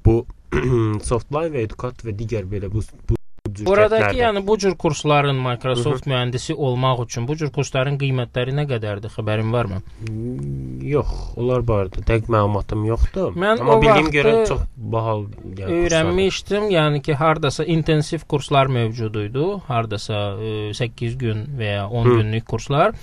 [0.04, 0.26] bu
[1.10, 6.06] Softline və Educat və digər belə bu bu cür Buradakı yəni bu cür kursların Microsoft
[6.06, 9.12] mühəndisi olmaq üçün bu cür kursların qiymətləri nə qədərdir?
[9.16, 9.80] Xəbərin varmı?
[10.06, 13.34] Hmm, Yox, onlar barədə dəqiq məlumatım yoxdur.
[13.38, 15.26] Mən Amma bildiyim görə çox bahal
[15.58, 19.48] yəni, Öyrənmişdim, yəni ki, hardasa intensiv kurslar mövcud idi.
[19.68, 22.16] Hardasa e, 8 gün və ya 10 Hı.
[22.20, 22.96] günlük kurslar.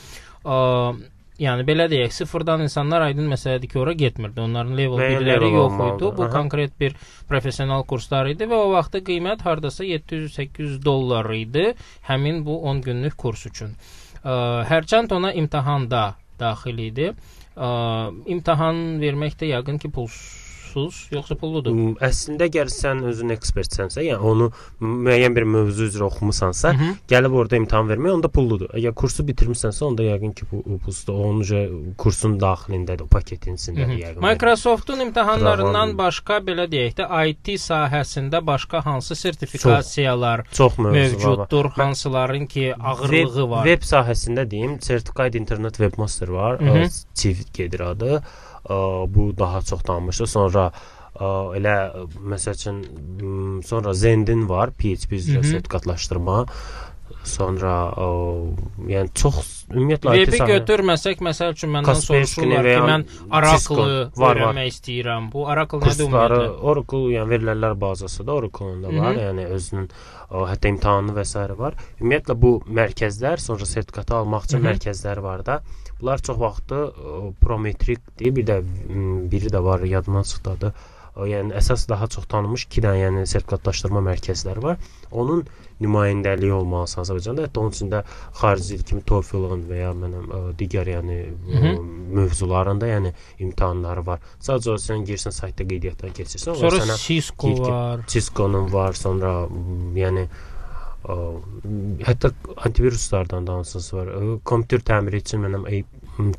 [0.45, 0.93] A,
[1.39, 4.41] yəni belə deyək, sıfırdan insanlar aydın məsələdir ki, ora getmirdi.
[4.41, 6.07] Onların level Müəyyən bilgiləri level yox olmalıdır.
[6.07, 6.17] idi.
[6.17, 6.31] Bu Aha.
[6.31, 6.95] konkret bir
[7.29, 11.73] professional kurslar idi və o vaxtda qiymət hardasa 700-800 dollar idi
[12.09, 13.75] həmin bu 10 günlük kurs üçün.
[14.23, 17.13] Hərçənd ona imtahanda daxil idi.
[18.27, 20.46] İmtahan vermək də yəqin ki, pulsuz,
[21.11, 21.71] yoxsa pulludur?
[21.75, 24.49] M, Əslində əgər sən özün ekspertsənsə, yəni onu
[24.81, 26.89] müəyyən bir mövzu üzrə oxumusansa, Hı -hı.
[27.13, 28.69] gəlib orada imtahan vermək onda pulludur.
[28.77, 31.13] Əgər kursu bitirmisənsə, onda yəqin ki bu pulsuzdur.
[31.13, 31.61] Onun üzrə
[31.97, 34.21] kursun daxilindədir, o paketin içindədir yəqin.
[34.29, 40.91] Microsoftun imtahanlarından Program- başqa belə deyək də IT sahəsində başqa hansı sertifikasiyalar çox var.
[40.91, 43.65] mövcuddur, hansıların ki ağırlığı var.
[43.65, 46.59] Web sahəsində deyim, Certified Internet Webmaster var.
[46.61, 47.05] Hı -hı.
[47.13, 48.23] Chief gedir adı.
[48.69, 50.27] Ə, Bu daha çox tanınmışdır.
[50.27, 50.71] Sonra
[51.15, 52.83] ə, elə ə, məsəl üçün
[53.63, 55.51] sonra Zendin var, PHP üzrə Hı -hı.
[55.51, 56.45] sertifikatlaşdırma.
[57.27, 58.07] Sonra ə,
[58.87, 63.03] yəni çox ümumiyyətlə IT sahə- götürməsək, məsəl üçün məndən soruşurlar ki, mən
[63.47, 65.31] Cisco Oracle var, öyrənmək istəyirəm.
[65.33, 66.47] Bu Oracle nədir ümumiyyətlə?
[66.71, 68.33] Oracle, yəni verilənlər bazasıdır.
[68.33, 69.25] Oracle-ın da var, Hı -hı.
[69.27, 69.89] yəni özünün
[70.31, 71.57] o, hətta imtahanı və s.
[71.57, 71.73] var.
[71.99, 74.71] Ümumiyyətlə bu mərkəzlər, sonra sertifikatı almaq üçün Hı -hı.
[74.71, 75.61] mərkəzlər var da.
[76.01, 78.35] Bunlar çox vaxtı o, prometrikdir.
[78.35, 78.61] Bir də
[79.31, 80.73] biri də var, yadımdan çıxdı.
[81.17, 84.77] O, yəni əsas daha çox tanınmış 2 dənə yəni sertifikatlaşdırma mərkəzləri var.
[85.11, 85.47] Onun
[85.81, 87.47] nümayəndəliyi olmalısan Azərbaycanda.
[87.47, 88.01] Hətta onun içində
[88.37, 91.71] xarici dil kimi TOEFL-ın və ya mənim ə, digər yəni Hı hı.
[92.19, 93.13] mövzularında yəni
[93.47, 94.21] imtahanları var.
[94.37, 98.05] Sadəcə sən girsən saytda qeydiyyatdan keçirsən, onlar Sonra sənə Cisco var.
[98.13, 99.33] Cisco-nun var, sonra
[99.97, 100.27] yəni
[101.07, 104.09] hətta antiviruslardan da hansısı var.
[104.43, 105.65] Kompüter təmiri üçün mənim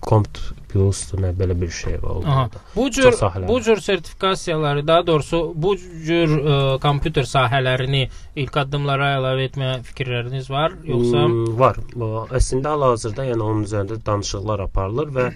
[0.02, 2.24] Compt Plus nə belə bir şey var.
[2.26, 2.48] Aha.
[2.76, 3.14] Bu cür
[3.48, 5.76] bu cür sertifikasiyaları, daha doğrusu bu
[6.06, 11.78] cür ə, kompüter sahələrini ilk addımlara əlavə etmə fikirləriniz var, yoxsa Hmm, var.
[12.34, 15.28] Əslində hal-hazırda yəni onun üzərində danışıqlar aparılır və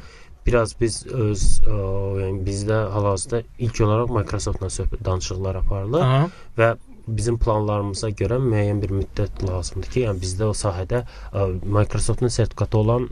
[0.47, 1.81] biraz biz öz ə,
[2.25, 6.25] yəni bizdə hal-hazırda ilk olaraq Microsoftla söhbət danışıqlar aparılır Aha.
[6.59, 6.75] və
[7.07, 12.79] bizim planlarımıza görə müəyyən bir müddət lazımdır ki, yəni bizdə o sahədə ə, Microsoftun sertifikatı
[12.79, 13.09] olan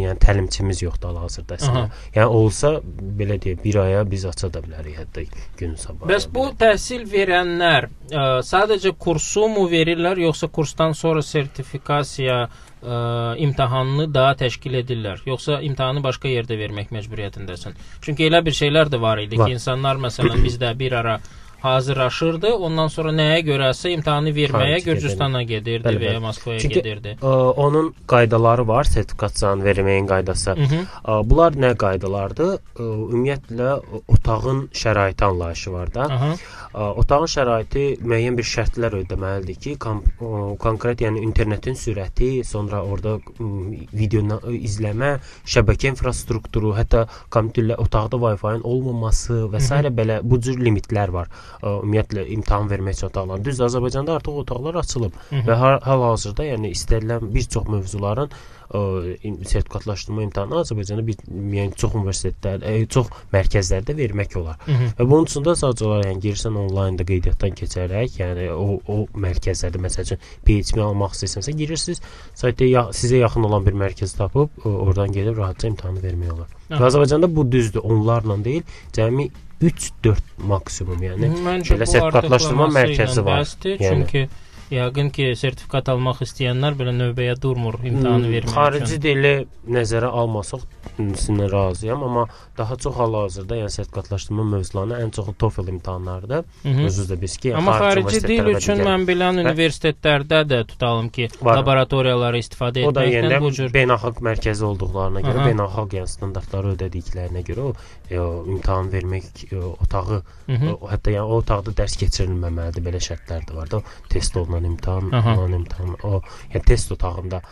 [0.00, 1.84] yəni təlimçimiz yoxdur hal-hazırda əslində.
[2.16, 2.74] Yəni olsa
[3.20, 5.24] belə deyək, bir aya biz aça da bilərik hətta
[5.60, 6.10] gün sabahı.
[6.10, 12.98] Bəs bu təhsil verənlər ə, sadəcə kursu mu verirlər, yoxsa kursdan sonra sertifikasiya ə,
[13.46, 17.78] imtahanını da təşkil edirlər, yoxsa imtahanı başqa yerdə vermək məcburiyyətindəsən?
[18.04, 21.18] Çünki elə bir şeylər də var idi ki, insanlar məsələn bizdə bir ara
[21.64, 26.22] hazırlaşırdı, ondan sonra nəyə görəsə imtahanı verməyə Xarici Gürcüstana gedirdi Bəli, və ya bəli.
[26.24, 27.16] Moskvaya Çünki- gedirdi.
[27.22, 27.32] Ə,
[27.64, 30.50] onun qaydaları var, sertifikasiyanı verməyin qaydası.
[30.50, 30.80] Hı -hı.
[31.04, 32.58] Ə, Bunlar nə qaydalardır?
[32.76, 36.02] Ə, Ümumiyyətlə o- otağın şəraiti anlayışı var da.
[36.02, 36.34] Aha.
[36.74, 42.82] Ə, Otağın şəraiti müəyyən bir şərtlər ödəməlidir ki, kon o, konkret yəni internetin sürəti, sonra
[42.82, 49.70] orada m, videonu izləmə, şəbəkə infrastrukturu, hətta kompüterlə otaqda Wi-Fi-nin olmaması və s.
[49.90, 51.28] belə bu cür limitlər var.
[51.62, 53.44] Ümumiyyətlə imtahan vermək üçün otaqlar.
[53.44, 55.46] Düz Azərbaycanda artıq otaqlar açılıb Hı -hı.
[55.46, 58.30] və hal-hazırda yəni istənilən bir çox mövzuların
[58.74, 61.18] ə, sertifikatlaşdırma imtahanı Azərbaycanda bir
[61.56, 64.58] yəni çox universitetlər, ə, çox mərkəzlərdə vermək olar.
[64.66, 64.88] Hı -hı.
[64.98, 69.80] Və bunun üçün də sadəcə olaraq yəni girsən onlaynda qeydiyyatdan keçərək, yəni o o mərkəzlərdə
[69.86, 72.02] məsəl üçün PHP almaq istəsənsə girirsiniz,
[72.34, 76.48] saytda ya, sizə yaxın olan bir mərkəz tapıb ə, oradan gedib rahatca imtahanı vermək olar.
[76.70, 76.80] Aha.
[76.80, 78.62] Və Azərbaycanda bu düzdür, onlarla deyil,
[78.92, 79.30] cəmi
[79.64, 83.44] 3-4 maksimum, yəni Məncə belə sertifikatlaşdırma mərkəzi var.
[83.44, 84.04] bəsdir, Yəni.
[84.04, 84.26] Çünki
[84.70, 89.02] Yəqin ki, sertifikat almaq istəyənlər belə növbəyə durmur imtahanı vermək Hmm, Xarici üçün.
[89.02, 90.60] dili nəzərə almasaq
[90.98, 92.26] sizinlə razıyam, amma
[92.58, 96.44] daha çox hal-hazırda yəni sertifikatlaşdırma mövzularına ən çox TOEFL imtahanlarıdır.
[96.64, 96.84] -hı.
[96.86, 101.28] Özünüz də bilirsiniz ki, Amma xarici dil üçün mən bilən Və- universitetlərdə də tutalım ki,
[101.42, 101.56] Var.
[101.56, 105.48] laboratoriyaları istifadə etməklə bu cür beynəlxalq mərkəzi olduqlarına görə, Aha.
[105.50, 107.74] beynəlxalq yəni standartları ödədiklərinə görə o,
[108.10, 110.72] e, o imtahan vermək e, otağı, Hı -hı.
[110.80, 112.82] o, hətta yəni o otaqda dərs keçirilməməlidir.
[112.84, 113.82] Belə şərtlər də var da.
[114.08, 115.36] Test olunan imtahan, Aha.
[115.38, 116.20] olan imtahan, o
[116.54, 117.42] yəni test otağında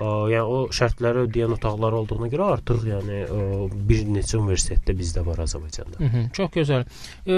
[0.00, 5.24] o, yəni o şərtləri ödəyən otaqlar olduğuna görə artıq yəni o, bir neçə universitetdə bizdə
[5.26, 5.98] var Azərbaycanda.
[6.00, 6.84] Hı -hı, çox gözəl.
[7.26, 7.36] E,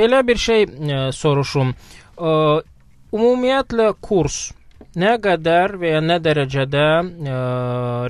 [0.00, 1.74] belə bir şey e, soruşum.
[2.18, 2.32] E,
[3.12, 4.52] ümumiyyətlə kurs
[4.96, 7.38] nə qədər və ya nə dərəcədə e,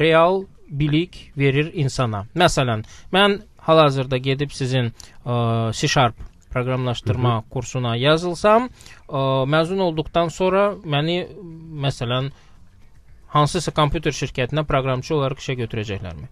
[0.04, 2.26] real bilik verir insana?
[2.34, 4.92] Məsələn, mən hal-hazırda gedib sizin
[5.26, 5.88] e, C#
[6.52, 7.48] proqramlaşdırma Hı -hı.
[7.50, 8.68] kursuna yazılsam,
[9.08, 9.20] e,
[9.54, 11.18] məzun olduqdan sonra məni
[11.84, 12.30] məsələn
[13.28, 16.28] hansısa kompüter şirkətinə proqramçı olaraq işə götürəcəklərmi?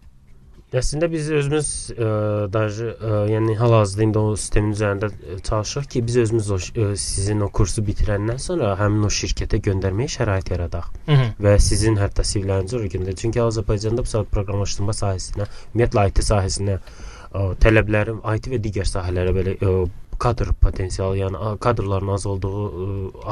[0.74, 2.06] Əslində biz özümüz ə,
[2.50, 6.88] daşı ə, yəni hal-hazırda indi o sistemin üzərində ə, çalışırıq ki, biz özümüz o ə,
[6.98, 11.28] sizin o kursu bitirəndən sonra həmin o şirkətə göndərməyə şərait yaradaq Hı -hı.
[11.46, 13.20] və sizin hətta CV-lərinizi ora göndərək.
[13.22, 19.36] Çünki Azərbaycanda bu saat proqramlaşdırma sahəsinə, ümumiyyətlə IT sahəsinə ə, tələblərin IT və digər sahələrə
[19.38, 19.76] belə ə,
[20.18, 22.86] kadr potensialı, yəni kadrların az olduğu ə,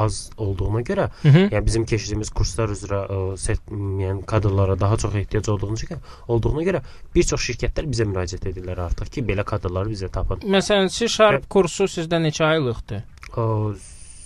[0.05, 1.49] az olduğuna görə Hı -hı.
[1.53, 6.63] Yəni bizim keçdiyimiz kurslar üzrə ə, set, yəni kadrlara daha çox ehtiyac olduğuna görə, olduğuna
[6.63, 6.81] görə
[7.15, 10.39] bir çox şirkətlər bizə müraciət edirlər artıq ki, belə kadrları bizə tapın.
[10.39, 13.03] Məsələn, C# kursu sizdə neçə aylıqdır?
[13.37, 13.73] O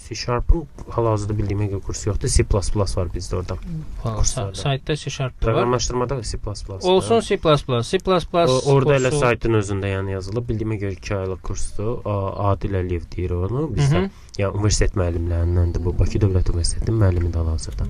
[0.09, 0.63] C Sharp-ın
[0.95, 2.29] hal-hazırda bildiyimə görə kursu yoxdur.
[2.33, 2.43] C++
[2.97, 3.57] var bizdə orada.
[4.03, 4.55] Kurslarda.
[4.57, 5.33] saytda C# var.
[5.41, 6.79] Proqramlaşdırmada da C++ var.
[6.81, 7.37] Olsun C++.
[7.37, 7.99] C++
[8.33, 10.49] O, orada elə saytın özündə yəni yazılıb.
[10.49, 11.99] Bildiyimə görə 2 aylıq kursdur.
[12.49, 14.09] Adil Əliyev deyir onu bizdə.
[14.39, 15.93] Yəni universitet müəllimlərindəndir bu.
[15.99, 17.85] Bakı Dövlət Universitetinin müəllimidir hal-hazırda.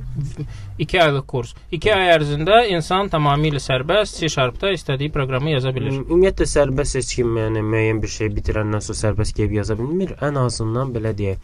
[0.79, 1.53] 2 aylıq kurs.
[1.71, 5.91] 2 ay ərzində insan tamamilə sərbəst C#da istədiyi proqramı yaza bilir.
[5.93, 10.15] Üm- Ümumiyyətlə sərbəst heç kim yəni müəyyən bir şey bitirəndən sonra sərbəst gəlib yaza bilmir.
[10.25, 11.37] Ən azından belə deyək,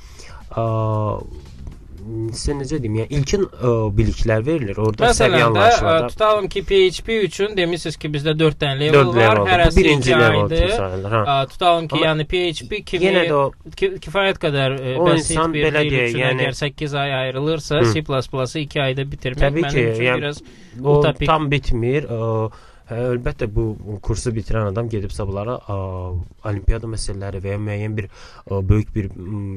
[2.36, 4.78] sizə necə deyim, yəni ilkin ə, biliklər verilir.
[4.82, 9.41] Orada səviyyə anlayışlarda tutalım ki, PHP üçün demisiniz ki, bizdə 4 dənə level 4 var,
[9.50, 11.15] hərəsi birinci 2 level sayılır.
[11.15, 11.24] Ha.
[11.24, 15.08] Ə, Tutalım ki, Amma yəni PHP kimi Yenə də o ki, kifayət qədər ə, O
[15.10, 17.82] bəsit insan belə deyək, yəni- əgər 8 ay ayrılırsa.
[17.94, 20.44] C++-ı 2 ayda bitirmək Təbii ki, mənim üçün yəni- biraz
[20.84, 22.06] o tam bitmir.
[22.06, 22.52] Ə,
[22.86, 23.63] Hə, əlbəttə bu
[24.06, 25.78] kursu bitirən adam gedib sabahlara ə,
[26.45, 29.08] olimpiada məsələləri və ya müəyyən bir ə, böyük bir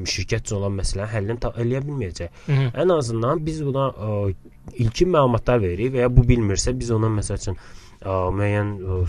[0.09, 2.39] şirkət üçün olan məsələni həllini eləyə bilməyəcək.
[2.47, 2.71] Hı -hı.
[2.83, 4.33] Ən azından biz buna ə,
[4.81, 7.59] ilkin məlumatlar veririk və ya bu bilmirsə biz ona məsəl üçün
[8.01, 8.99] ə, müəyyən ə,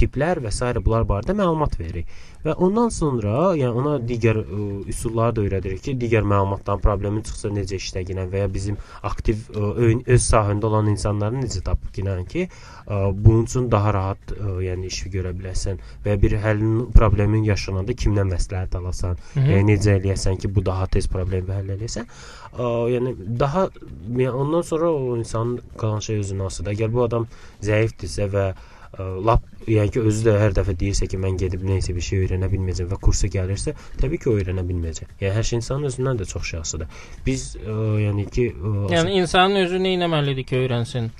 [0.00, 0.72] tiplər və s.
[0.80, 2.08] bunlar barədə məlumat veririk.
[2.44, 4.58] Və ondan sonra, yəni ona digər ə,
[4.92, 9.72] üsulları da öyrədirik ki, digər məlumatdan problemin çıxsa necə işləginə və ya bizim aktiv ə,
[9.88, 12.46] ön- öz sahəndə olan insanları necə tapıb ginən ki,
[12.86, 17.42] ə, bunun üçün daha rahat ə, yəni işi görə biləsən və ya bir həllin problemin
[17.48, 19.50] yaşananda kimdən məsləhət alasan, Hı -hı.
[19.56, 22.06] yəni necə eləyəsən ki, bu daha tez problemi həll eləyəsən.
[22.54, 23.68] Ə, yəni daha
[24.14, 26.74] yəni ondan sonra o insanın qalan şey özünə asılıdır.
[26.78, 27.26] Əgər bu adam
[27.62, 31.78] zəifdirsə və ə, lap yəni ki özü də hər dəfə deyirsə ki, mən gedib nə
[31.82, 35.16] isə bir şey öyrənə bilməyəcəm və kursa gəlirsə, təbii ki, o öyrənə bilməyəcək.
[35.20, 37.02] Yəni hər şey insanın özündən də çox asılıdır.
[37.26, 41.10] Biz ə, yəni ki, ə, Yəni insanın özü nə etməlidir ki, öyrənsin?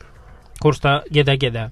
[0.62, 1.68] Kursda gedə-gedə.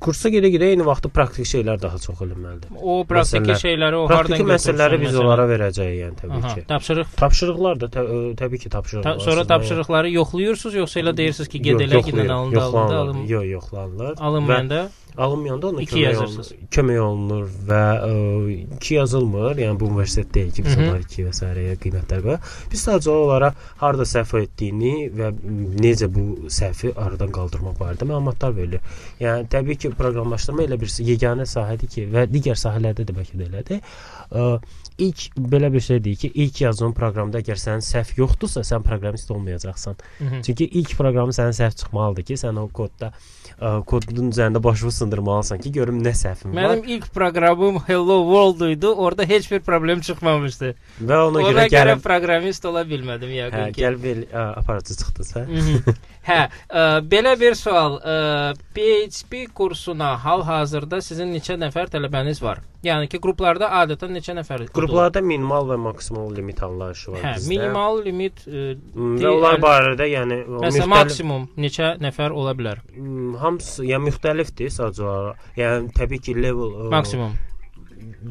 [0.00, 2.72] Kursa gedə-gedə eyni vaxtda praktik şeylər daha çox eləməlidir.
[2.82, 6.54] O praktiki Məsələlər- şeyləri o hardan Praktiki məsələləri biz götürsən, onlara verəcəyik, yəni təbii Aha,
[6.54, 6.64] ki.
[6.72, 9.18] tapşırıq Tapşırıqlar da tə, ə, təbii ki, tapşırıqlar.
[9.18, 13.32] Ta sonra tapşırıqları yoxluyursunuz yoxsa elə deyirsiniz ki, gedələ yoxlayır, gidən alındı, alındı, alındı.
[13.32, 14.14] Yox, yoxlanılır.
[14.20, 16.52] Alınmayanda alınmayanda ona kömək yazırsınız.
[16.52, 16.68] olunur.
[16.70, 19.56] Kömək olunur və ə, iki yazılmır.
[19.56, 21.46] Yəni bu universitet deyil ki, biz onlara iki və s.
[21.84, 22.50] qiymətlər qoyaq.
[22.72, 25.30] Biz sadəcə olaraq harda səhv etdiyini və
[25.80, 28.80] necə bu səhvi aradan qaldırmaq barədə məlumatlar verilir.
[29.20, 33.48] Yəni təbii ki, proqramlaşdırma elə bir yeganə sahədir ki, və digər sahələrdə də bəlkə də
[33.50, 33.80] elədir.
[34.98, 39.30] İlk belə bir şey deyir ki, ilk yazdığın proqramda əgər sənin səhv yoxdursa, sən proqramist
[39.30, 39.96] olmayacaqsan.
[40.18, 40.42] Hı -hı.
[40.42, 43.12] Çünki ilk proqramı sənin səhv çıxmalıdır ki, sən o kodda
[43.60, 48.70] ə, kodun üzərində başını sındırmalısan ki, görüm nə səhvin var Mənim ilk proqramım Hello World
[48.70, 48.86] idi.
[48.86, 50.74] Orada heç bir problem çıxmamışdı.
[51.02, 53.82] və ona, Ona görə gəlib proqramist ola bilmədim hə, yəqin ki.
[53.82, 54.24] gəl vel
[54.56, 55.46] aparatçı çıxdısa.
[56.26, 57.98] Hə, ə, belə bir sual.
[58.02, 62.60] Ə, PHP kursuna hal-hazırda sizin neçə nəfər tələbəniz var?
[62.86, 64.64] Yəni ki, qruplarda adətən neçə nəfər?
[64.74, 67.48] Qruplarda minimal və maksimal limit anlayışı var Hə, bizdə.
[67.54, 72.54] minimal limit ə, M, di- və onlar əl- barədə yəni Məsələn, maksimum neçə nəfər ola
[72.58, 72.82] bilər?
[72.94, 75.46] m, hamısı yəni müxtəlifdir sadəcə olaraq.
[75.62, 77.38] Yəni təbii ki, level ə, Maksimum.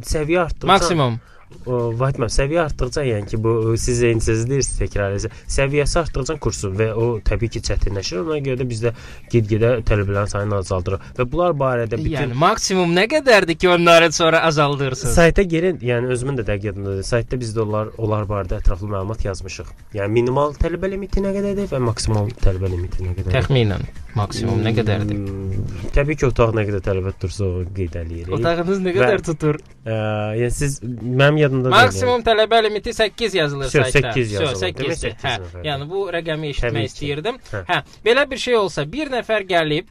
[0.06, 1.20] səviyyə artdıqca Maksimum.
[1.66, 5.34] Vahid müəllim, səviyyə artdıqca, yəni ki, bu siz eynisiniz deyirsiniz təkrar edəcəm.
[5.56, 8.20] Səviyyəsi artdıqca kursun və o təbii ki, çətinləşir.
[8.26, 8.92] Ona görə də bizdə
[9.34, 14.42] get-gedə tələbələrin sayını azaldırıq və bunlar barədə bütün Yəni maksimum nə qədərdir ki, onları sonra
[14.50, 15.16] azaldırsınız?
[15.16, 17.04] Sayta girin, yəni özümün də dəqiq yadımdadır.
[17.12, 19.70] Saytda biz də onlar onlar barədə ətraflı məlumat yazmışıq.
[19.98, 23.38] Yəni minimal tələbə limiti nə qədərdir və maksimal tələbə limiti nə qədərdir?
[23.38, 25.18] Təxminən maksimum nə qədərdir?
[25.20, 28.32] Hmm, Təbii ki, otaq nə qədər tələbə tutursa o qeyd eləyirik.
[28.38, 29.60] Otağınız nə Və- qədər tutur?
[29.86, 29.96] Ə,
[30.40, 34.12] yəni siz mənim yadımda deyil, Maksimum tələbə limiti 8 yazılır Sö- saytda.
[34.14, 34.56] 8 Sö, yazılır.
[34.60, 34.96] 8 Demək -dir.
[34.96, 35.64] 8 Hə, nəfər.
[35.66, 36.92] yəni bu rəqəmi Təbii eşitmək ki.
[36.92, 37.38] istəyirdim.
[37.52, 37.66] Hə.
[37.70, 39.86] Hə, belə bir şey olsa, bir nəfər gəlib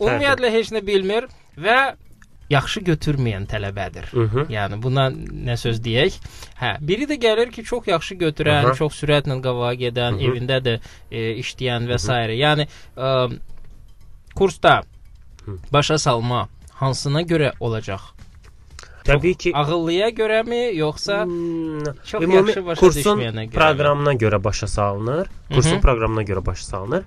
[0.00, 1.26] ümumiyyətlə heç nə bilmir
[1.58, 1.94] və
[2.50, 4.06] yaxşı götürməyən tələbədir.
[4.12, 4.50] Mhm.
[4.52, 5.06] Yəni buna
[5.48, 6.12] nə söz deyək?
[6.60, 8.74] Hə, biri də gəlir ki, çox yaxşı götürən, Aha.
[8.74, 10.26] çox sürətlə qabağa gedən, Mhm.
[10.28, 12.08] evində də e, işləyən və s.
[12.12, 13.38] Yəni ə,
[14.34, 14.82] kursda
[15.44, 15.56] Hı.
[15.72, 18.00] başa salma hansına görə olacaq?
[19.04, 23.54] Təbii ki, Ağıllıya görəmi, yoxsa Hmm, çox yaxşı başa kursun düşməyənə görə?
[23.56, 25.26] proqramına görə başa salınır.
[25.54, 25.80] Kursun Mhm.
[25.80, 27.02] proqramına görə başa salınır.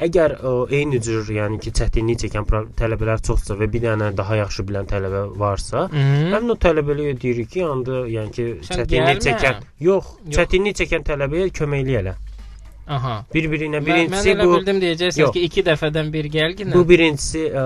[0.00, 2.46] Əgər ə, eyni cür, yəni ki, çətinlik çəkən
[2.78, 7.64] tələbələr çoxsa və bir dənə daha yaxşı bilən tələbə varsa, həmin o tələbəliyə deyirik ki,
[7.66, 10.36] anda yəni ki, çətinlik çəkən, yox, Yox.
[10.38, 12.14] çətinlik çəkən tələbəyə köməklik elə.
[12.90, 13.12] Aha.
[13.34, 15.34] Bir-birinə Mən, mən birincisi elə bu bildim deyəcəksiniz Yox.
[15.36, 16.72] ki, 2 dəfədən bir gəlginə.
[16.74, 17.64] bu birincisi ə,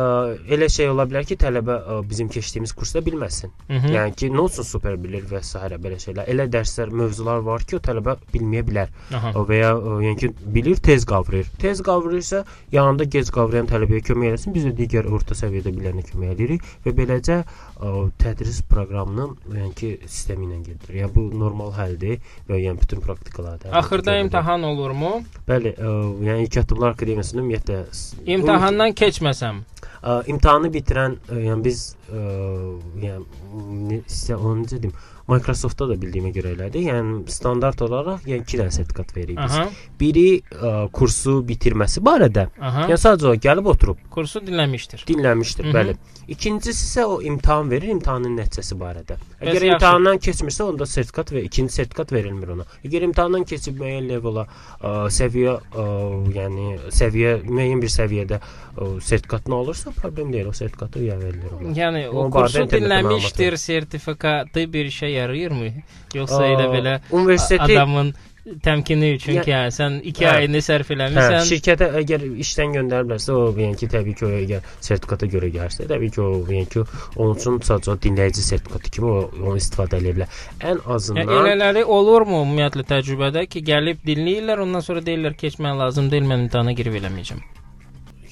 [0.56, 3.52] elə şey ola bilər ki, tələbə ə, bizim keçdiyimiz kursda bilməsin.
[3.70, 3.94] Mhm.
[3.94, 5.56] Yəni ki, nə olsun super bilir və s.
[5.84, 6.28] belə şeylər.
[6.28, 8.92] Elə dərslər, mövzular var ki, o tələbə bilməyə bilər.
[9.16, 9.32] Aha.
[9.48, 11.48] Və ya ə, yəni ki, bilir, tez qavrayır.
[11.62, 12.44] Tez qavrayırsa,
[12.76, 14.52] yanında gec qavrayan tələbəyə kömək eləsin.
[14.54, 19.94] Biz də digər orta səviyyədə bilənə kömək edirik və beləcə ə, tədris proqramının yəni ki,
[20.04, 21.00] sistemi ilə gedir.
[21.00, 23.72] Yəni bu normal həldir və yəni bütün praktikalarda.
[23.72, 25.13] Axırda imtahan olurmu?
[25.48, 25.92] Bəli, ə,
[26.26, 27.78] yəni İlk Addımlar Akademiyasında ümumiyyətlə
[28.36, 29.62] İmtahandan keçməsəm.
[30.04, 32.22] Ə, imtahanı bitirən, ə, yəni biz ə,
[33.04, 34.96] yəni sizə onu necə deyim,
[35.28, 36.82] Microsoftda da bildiyimə görə elədir.
[36.90, 39.54] Yəni standart olaraq yəni 2 dənə sertifikat veririk biz.
[39.56, 39.68] Aha.
[40.00, 42.48] Biri ə, kursu bitirməsi barədə.
[42.60, 42.84] Aha.
[42.90, 45.04] Yəni sadəcə o gəlib oturub Kursu dinləmişdir.
[45.08, 45.74] dinləmişdir, Hı -hı.
[45.74, 45.96] bəli.
[46.28, 49.16] İkincisi isə o imtahan verir, imtahanın nəticəsi barədə.
[49.16, 49.72] Bəs Əgər yaxşı.
[49.72, 52.64] imtahandan keçmirsə, onda sertifikat və ikinci sertifikat verilmir ona.
[52.84, 54.46] Əgər imtahandan keçib müəyyən levela,
[54.80, 55.84] ə, səviyyə, ə,
[56.36, 61.74] yəni səviyyə müəyyən bir səviyyədə ə, sertifikatın olursa, problem deyil, o sertifikatı ya verilir ona.
[61.76, 65.72] Yəni o Onun barədə kursu internetdə məlumat dinləmişdir sertifikatı bir işə yarayırmı?
[66.14, 68.14] Yoxsa Aa, elə belə universiteti adamın
[68.64, 70.32] təmkini üçün ki, hə, sən 2 Hə.
[70.38, 71.46] ayını sərf Hə, eləmisən.
[71.48, 76.10] şirkətə əgər işdən göndəriblərsə, o yəni ki, təbii ki, o əgər sertifikata görə gəlsə, təbii
[76.12, 76.82] ki, o yəni ki,
[77.16, 80.28] onun üçün sadəcə dinləyici sertifikatı kimi o onu istifadə edə bilər.
[80.60, 86.10] Ən Yəni azından elələri olurmu ümumiyyətlə təcrübədə ki, gəlib dinləyirlər, ondan sonra deyirlər keçmək lazım
[86.12, 87.40] deyil, mən imtahana girib eləməyəcəm.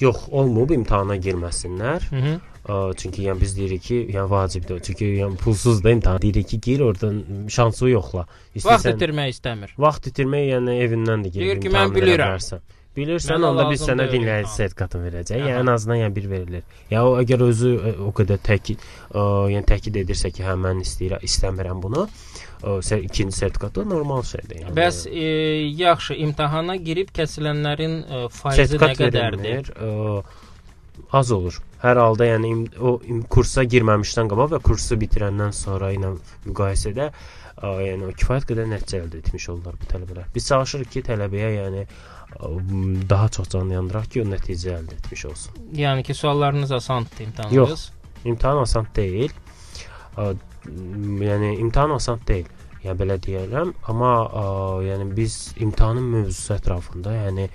[0.03, 2.01] yox, olmayıb imtahana girməsinlər.
[2.09, 2.39] Hı -hı.
[2.63, 4.79] Ə, çünki yəni biz deyirik ki, yəni vacibdir.
[4.87, 7.17] Çünki yəni pulsuz da imtahan deyirik ki, gir oradan
[7.51, 8.23] şansı yoxla.
[8.63, 9.73] Vaxt itirmək istəmir.
[9.77, 12.13] Vaxt itirmək yəni evindən də Deyir gedib ki, mən bilirəm.
[12.13, 12.63] verə bilərsən.
[12.93, 14.55] Bilirsən, Mənə onda biz sənə dinləyici imtahan.
[14.55, 15.39] sertifikatını verəcək.
[15.41, 15.47] Aha.
[15.49, 16.63] Yəni ən azından yəni bir verilir.
[16.91, 20.83] Ya o əgər özü ə, o qədər təkid, ə, yəni təkid edirsə ki, hə mən
[20.85, 22.03] istəyirəm, istəmirəm bunu,
[22.61, 24.59] ə, sə ikinci sertifikatı normal şeydir.
[24.67, 25.25] Yəni Bəs e,
[25.81, 29.73] yaxşı, imtahana girib kəsilənlərin e, faizi nə qədərdir?
[29.73, 29.73] verilmir.
[29.73, 30.42] Ə,
[31.11, 31.59] az olur.
[31.83, 36.13] Hər halda yəni im, o im, kursa girməmişdən qabaq və kursu bitirəndən sonra ilə
[36.45, 40.29] müqayisədə ə, yəni o kifayət qədər nəticə əldə etmiş olurlar bu tələbələr.
[40.35, 42.53] Biz çalışırıq ki, tələbəyə yəni ə,
[43.09, 45.61] daha çox can yandıraq ki, o nəticə əldə etmiş olsun.
[45.81, 47.57] Yəni ki, suallarınız asandır imtahanınız.
[47.57, 47.89] Yox.
[48.25, 49.33] İmtahan asan deyil.
[50.17, 50.33] Ə,
[51.27, 52.47] yəni imtahan asan deyil.
[52.83, 54.41] Yəni belə deyərəm, amma ə,
[54.89, 57.45] yəni biz imtahanın mövzusu ətrafında, yəni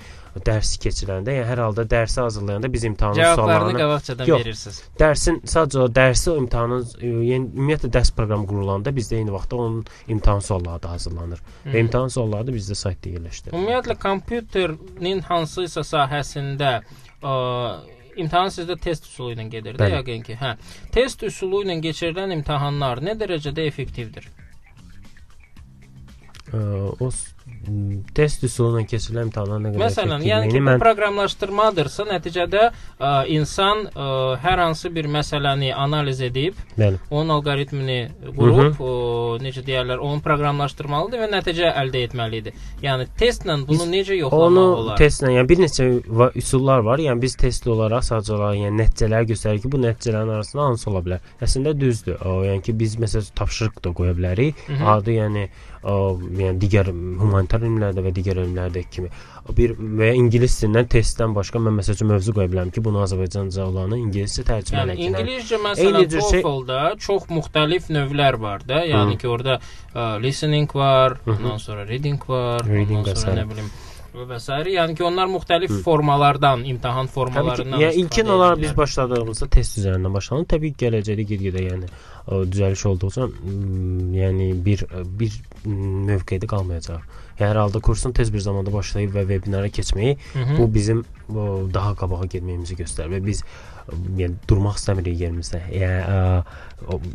[0.46, 4.44] dərsi keçirəndə, yəni hər halda dərsi hazırlayanda biz imtahanın suallarını qabaqcadan Yox.
[4.44, 4.78] verirsiniz.
[5.00, 9.84] dərsin sadəcə o dərsi imtahanın ə, yəni ümumiyyətlə dərs proqramı qurulanda bizdə eyni vaxtda onun
[10.16, 11.44] imtahan sualları da hazırlanır.
[11.64, 11.74] Hı.
[11.74, 13.58] Və imtahan sualları da bizdə saytda yerləşdirilir.
[13.58, 16.74] Ümumiyyətlə kompüterin hansısa sahəsində
[17.20, 17.36] ə,
[18.22, 20.38] imtahan sizdə test üsulu ilə gedir də yəqin ki.
[20.40, 20.56] Hə.
[20.94, 24.28] Test üsulu ilə keçirilən imtahanlar nə dərəcədə effektivdir?
[26.52, 27.10] O
[28.16, 32.62] test üsulu ilə keçirilən imtahanlar nə qədər Məsələn, yəni ki, effektivliyini bu mən proqramlaşdırmadırsa, nəticədə
[32.68, 34.08] ə, insan ə,
[34.42, 36.98] hər hansı bir məsələni analiz edib, bəli.
[37.10, 37.98] onun alqoritmini
[38.36, 38.92] qurub, o,
[39.42, 42.58] necə deyirlər, onu proqramlaşdırmalıdır və nəticə əldə etməlidir.
[42.84, 44.98] Yəni testlə bunu Biz necə yoxlamaq Onu olar?
[45.00, 45.88] testlə, yəni bir neçə
[46.20, 46.98] va- üsullar var.
[47.02, 51.02] Yəni biz test olaraq sadəcə olaraq yəni nəticələri göstərir ki, bu nəticələrin arasında hansı ola
[51.06, 51.32] bilər.
[51.44, 52.20] Əslində düzdür.
[52.28, 54.54] O, yəni ki biz məsələn tapşırıq da qoya bilərik.
[54.68, 54.86] Mhm.
[54.94, 59.10] Adi yəni o, yəni digər humanitar elmlərdə və digər elmlərdəki kimi
[59.56, 63.00] bir və ya ingilis dilindən testdən başqa mən məsəl üçün mövzu qoya bilərəm ki, bunu
[63.06, 65.20] Azərbaycanca olanı ingiliscə tərcümə Yəni edəcəm.
[65.22, 68.82] İngiliscə məsələn cür şey- TOEFL-da çox müxtəlif növlər var da.
[68.84, 69.60] Yəni ki, orada
[69.94, 73.44] ə, listening var, ondan sonra reading var, Reading ondan sonra sairə.
[73.46, 73.70] nə bilim
[74.14, 74.58] və s.
[74.72, 79.78] Yəni ki, onlar müxtəlif formalardan, imtahan Təbii ki, formalarından yəni ilkin olaraq biz başladığımızda test
[79.82, 80.48] üzərindən başlanır.
[80.54, 81.90] Təbii ki, gələcəkdə get-gedə yəni
[82.28, 83.28] düzəliş olduqca
[84.18, 84.84] yəni bir
[85.20, 85.38] bir
[86.10, 87.00] mövqedə qalmayacaq.
[87.38, 90.58] Yəni hər halda kursun tez bir zamanda başlayıb və vebinara keçməyi Hı -hı.
[90.58, 93.44] bu bizim o, daha qabağa getməyimizi göstərir və biz
[94.18, 95.60] yəni durmaq istəmirik yerimizdə.
[95.72, 96.42] Yəni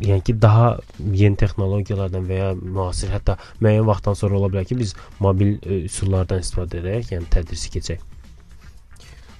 [0.08, 4.78] yəni ki, daha yeni texnologiyalardan və ya müasir hətta müəyyən vaxtdan sonra ola bilər ki,
[4.80, 8.13] biz mobil ə, üsullardan istifadə edərək, yəni tədrisi keçək.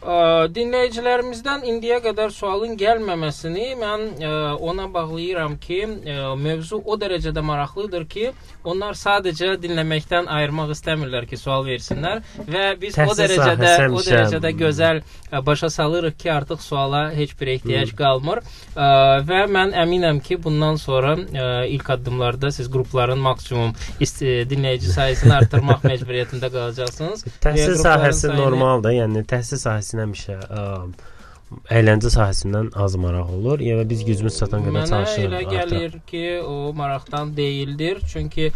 [0.05, 4.03] Ə, dinləyicilərimizdən indiyə qədər sualın gəlməməsini mən
[4.61, 5.79] ona bağlayıram ki,
[6.41, 8.27] mövzu o dərəcədə maraqlıdır ki,
[8.69, 14.03] onlar sadəcə dinləməkdən ayırmaq istəmirlər ki, sual versinlər və biz o Təhsil dərəcədə sahəsi o
[14.09, 15.01] dərəcədə gözəl
[15.47, 18.43] başa salırıq ki, artıq suala heç bir ehtiyac qalmır
[18.77, 21.17] və mən əminəm ki, bundan sonra
[21.65, 23.73] ilk addımlarda siz qrupların maksimum
[24.53, 27.25] dinləyici sayısını artırmaq məcburiyyətində qalacaqsınız.
[27.45, 28.97] Təhsil sahəsi sayını- normaldır.
[29.01, 30.63] Yəni təhsil sahəsi həmişə ə,
[31.71, 33.61] əyləncə sahəsindən az maraq olur.
[33.63, 35.27] Yəni biz gücümüz çatan qədər Mənə çalışırıq.
[35.29, 35.53] elə artıq.
[35.55, 38.01] gəlir ki, o maraqdan deyildir.
[38.13, 38.53] Çünki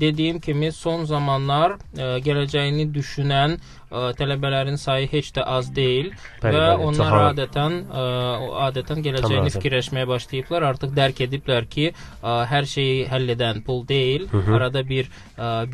[0.00, 6.08] dediyim kimi son zamanlar ə, gələcəyini düşünən ə, tələbələrin sayı heç də az deyil
[6.42, 7.34] Bəli, və bəli, çox onlar az.
[7.34, 9.52] adətən o adətən gələcəyini razıyam.
[9.58, 10.66] fikirləşməyə başlayıblar.
[10.70, 11.90] Artıq dərk ediblər ki,
[12.24, 14.56] hər şeyi həll edən pul deyil, Hı hı.
[14.56, 15.10] arada bir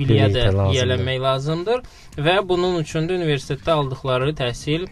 [0.01, 0.45] biliyə də
[0.75, 1.83] yiyələnmək lazımdır
[2.19, 4.87] və bunun üçün də universitetdə aldıqları təhsil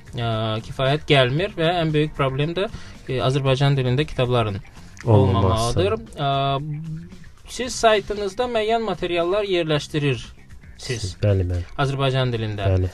[0.65, 2.69] kifayət gəlmir və ən böyük problem də
[3.25, 4.61] Azərbaycan dilində kitabların
[5.05, 5.81] Olmaması.
[5.81, 7.18] olmamalıdır.
[7.49, 10.35] Siz saytınızda müəyyən materiallar yerləşdirirsiniz
[10.79, 11.65] Bəli, bəli.
[11.83, 12.69] Azərbaycan dilində.
[12.71, 12.89] Bəli.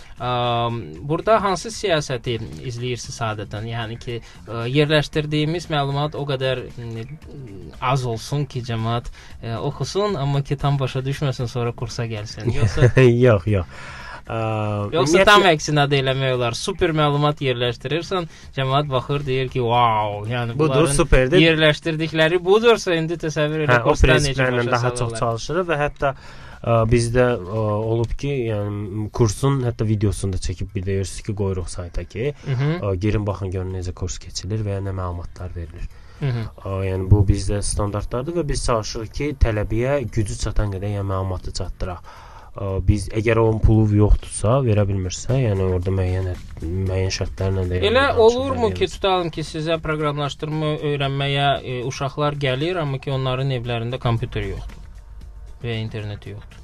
[1.05, 3.67] Burada hansı siyasəti izləyirsiniz adətən?
[3.69, 6.63] Yəni ki, ə, yerləşdirdiyimiz məlumat o qədər
[7.85, 12.49] az olsun ki, cəmaət ə, oxusun, amma ki tam başa düşməsin, sonra kursa gəlsin.
[12.57, 13.85] Yoxsa yox, yox.
[14.25, 14.37] Ə,
[14.95, 16.55] yoxsa ümumiyyətlə- tam əksinə də eləmək olar.
[16.57, 21.39] Super məlumat yerləşdirirsən, cəmaət baxır, deyir ki, "Wow!" Yəni budur, superdir.
[21.45, 25.21] yerləşdirdikləri budursa, indi təsəvvür Hə, elə o kursdan necə prinsiplərlə daha çox salırlar.
[25.21, 26.15] çalışırıq və hətta
[26.65, 31.35] ə, bizdə ə, olub ki, yəni kursun hətta videosunu da çəkib bir də görürsüz ki,
[31.35, 35.51] qoyuruq sayta ki, Mhm, ə, girin baxın görün necə kurs keçilir və ya nə məlumatlar
[35.55, 35.85] verilir.
[36.23, 36.49] mhm.
[36.65, 41.53] Ə, yəni bu bizdə standartlardır və biz çalışırıq ki, tələbəyə gücü çatan qədər yəni məlumatı
[41.53, 42.01] çatdıraq.
[42.55, 46.29] Biz əgər onun pulu yoxdursa, verə bilmirsə, yəni orada müəyyən
[46.63, 52.39] müəyyən şərtlərlə də yəni Elə danışıq olurmu ki, tutalım ki, sizə proqramlaşdırma öyrənməyə e, uşaqlar
[52.39, 54.85] gəlir, amma ki, onların evlərində kompüter yoxdur
[55.65, 56.63] və ya interneti yoxdur.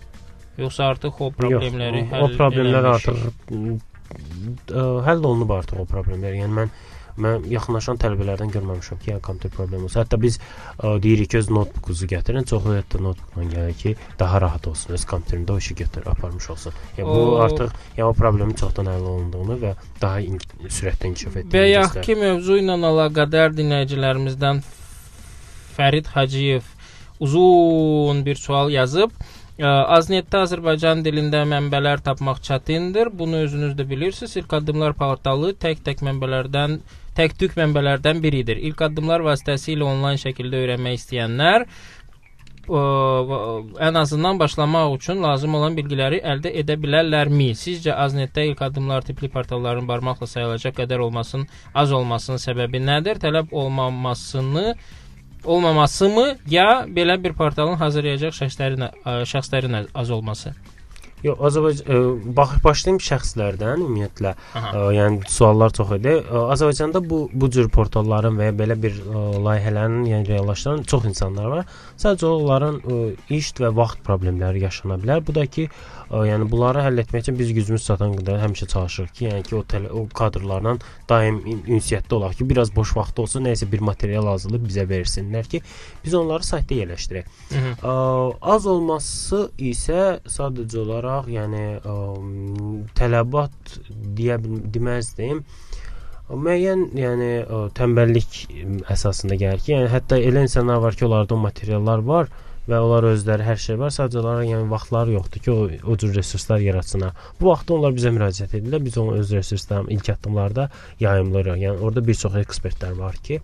[0.61, 3.27] Yoxsa artıq o problemləri Yox, həll o, problemlər artıq
[4.71, 6.39] ə, həll olunub artıq o problemlər.
[6.39, 6.73] Yəni mən
[7.19, 10.05] mən yaxınlaşan tələbələrdən görməmişəm ki, yəni kompüter problemi olsa.
[10.05, 10.39] Hətta biz
[10.79, 12.47] ə, deyirik ki, öz notebookunuzu gətirin.
[12.51, 16.77] Çoxu hətta notebookla gəlir ki, daha rahat olsun, öz kompüterində o işi götür, aparmış olsun.
[16.99, 20.39] Yəni bu artıq yəni o problemin çoxdan həll olunduğunu və daha in
[20.69, 22.05] sürətlə inkişaf etdiyini göstərir.
[22.07, 24.63] ki, mövzu ilə əlaqədar dinləyicilərimizdən
[25.77, 26.63] Fərid Hacıyev
[27.21, 29.13] uzun bir sual yazıb.
[29.61, 33.11] Ə, Aznetdə Azərbaycan dilində mənbələr tapmaq çətindir.
[33.13, 34.37] Bunu özünüz də bilirsiniz.
[34.41, 36.79] İlk addımlar portalı tək-tək mənbələrdən
[37.19, 38.61] tək-tük mənbələrdən biridir.
[38.69, 41.67] İlk addımlar vasitəsilə onlayn şəkildə öyrənmək istəyənlər
[42.71, 42.81] ə,
[43.89, 47.51] ən azından başlamaq üçün lazım olan bilgiləri əldə edə bilərlərmi?
[47.59, 53.23] Sizcə Aznetdə ilk addımlar tipli portalların barmaqla sayılacaq qədər olmasının az olmasının səbəbi nədir?
[53.23, 54.75] Tələb olmamasını
[55.45, 60.55] olmaması mı ya belə bir portalın hazırlayacaq şəxslərin ə, şəxslərin az olması?
[61.27, 64.35] Yox, Azərbaycan bax başlayım şəxslərdən ümumiyyətlə.
[64.57, 64.71] Aha.
[64.73, 66.17] Ə, yəni suallar çox idi.
[66.23, 71.05] Ə, Azərbaycanda bu bu cür portalların və ya belə bir ə, layihələrin yəni reallaşdıran çox
[71.11, 71.73] insanlar var.
[72.01, 73.01] Sadəcə onların ə,
[73.37, 75.21] iş və vaxt problemləri yaşana bilər.
[75.27, 75.67] Bu da ki,
[76.09, 79.57] ə, yəni bunları həll etmək üçün biz gücümüz çatan qədər həmişə çalışırıq ki, yəni ki
[79.61, 80.77] o tele, o kadrlarla
[81.11, 85.49] daim ün- ünsiyyətdə olaq ki, biraz boş vaxt olsa nəsə bir material hazırlayıb bizə versinlər
[85.51, 85.61] ki,
[86.05, 87.29] biz onları saytda yerləşdirək.
[87.85, 87.95] Ə,
[88.57, 91.97] az olması isə sadəcə olaraq, yəni ə,
[92.99, 93.77] tələbat
[94.19, 94.39] deyə
[94.75, 95.43] deməzdim.
[96.31, 101.37] Müəyyən, yəni ə, tənbəllik ə, əsasında gəlir ki, yəni hətta elə insanlar var ki, onlarda
[101.37, 102.31] o materiallar var
[102.71, 103.91] və onlar özləri hər şey var.
[103.95, 107.17] Sadəcə olaraq yəni vaxtları yoxdur ki, o, o cür resurslar yaratsınlar.
[107.41, 108.85] Bu vaxtda onlar bizə müraciət edirlər.
[108.85, 110.69] Biz onun öz resurslarını ilk addımlarda
[111.03, 111.59] yayımlırıq.
[111.65, 113.41] Yəni orada bir çox ekspertlər var ki,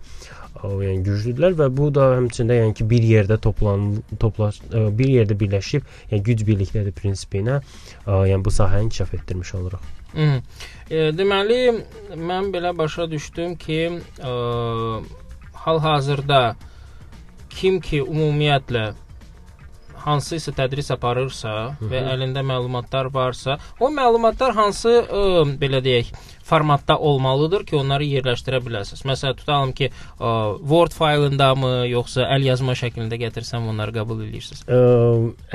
[0.63, 3.89] yəni güclüdülər və bu da həmçində yəni ki, bir yerdə toplan
[4.19, 7.59] topla ə, bir yerdə birləşib, yəni güc birlikdədir prinsipi ilə,
[8.05, 9.87] ə, yəni bu sahəni inkişaf etdirmiş oluruq.
[10.15, 10.27] Hı.
[10.89, 11.59] E, deməli
[12.15, 13.81] mən belə başa düşdüm ki,
[14.23, 14.33] ə,
[15.65, 16.41] hal-hazırda
[17.49, 18.85] kim ki ümumiyyətlə
[20.07, 21.91] hansısa tədris aparırsa Hı -hı.
[21.91, 25.23] və əlində məlumatlar varsa, o məlumatlar hansı ə,
[25.61, 26.11] belə deyək,
[26.47, 29.03] formatda olmalıdır ki, onları yerləşdirə biləsiniz.
[29.09, 29.89] Məsələn, tutalım ki,
[30.19, 30.31] ə,
[30.71, 34.63] Word faylındamı, yoxsa əl yazma şəklində gətirsəm onları qəbul edirsiniz?
[34.63, 34.79] Ə,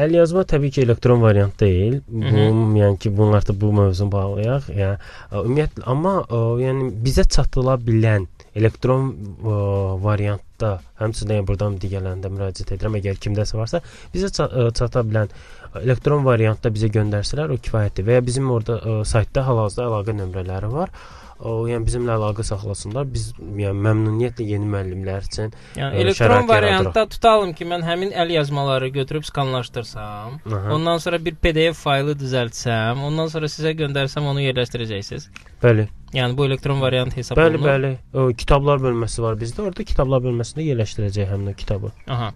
[0.04, 2.00] əl yazma təbii ki, elektron variant deyil.
[2.08, 2.76] Bu, Hı -hı.
[2.82, 4.68] yəni ki, bunlar da bu mövzunu bağlayaq.
[4.68, 4.96] Yəni
[5.32, 8.28] ümumiyyətlə, amma ə, yəni bizə çatıla bilən
[8.58, 9.56] elektron ə,
[10.02, 12.98] variantda həmçinin yəni, buradan digərlərində müraciət edirəm.
[13.00, 13.82] Əgər kimdəsə varsa,
[14.12, 15.32] bizə çata bilən
[15.80, 18.06] elektron variantda bizə göndərsələr o kifayətdir.
[18.08, 20.94] Və ya bizim orada ə, saytda hal-hazırda əlaqə nömrələri var.
[21.42, 23.08] O, yəni bizimlə əlaqə saxlasınlar.
[23.10, 28.92] Biz yəni məmnuniyyətlə yeni müəllimlər üçün yəni elektron variantda tutalım ki, mən həmin əl yazmaları
[28.94, 30.74] götürüb skanlaşdırsam, Aha.
[30.76, 35.26] ondan sonra bir PDF faylı düzəltsəm, ondan sonra sizə göndərsəm onu yerləşdirəcəksiniz.
[35.62, 35.86] Bəli.
[36.12, 37.70] Yəni bu elektron variant hesab bəli, olunur.
[37.70, 38.34] Bəli, bəli.
[38.42, 39.62] Kitablar bölməsi var bizdə.
[39.64, 41.92] Orada kitablar bölməsində yerləşdirəcək həmin o kitabı.
[42.10, 42.32] Aha.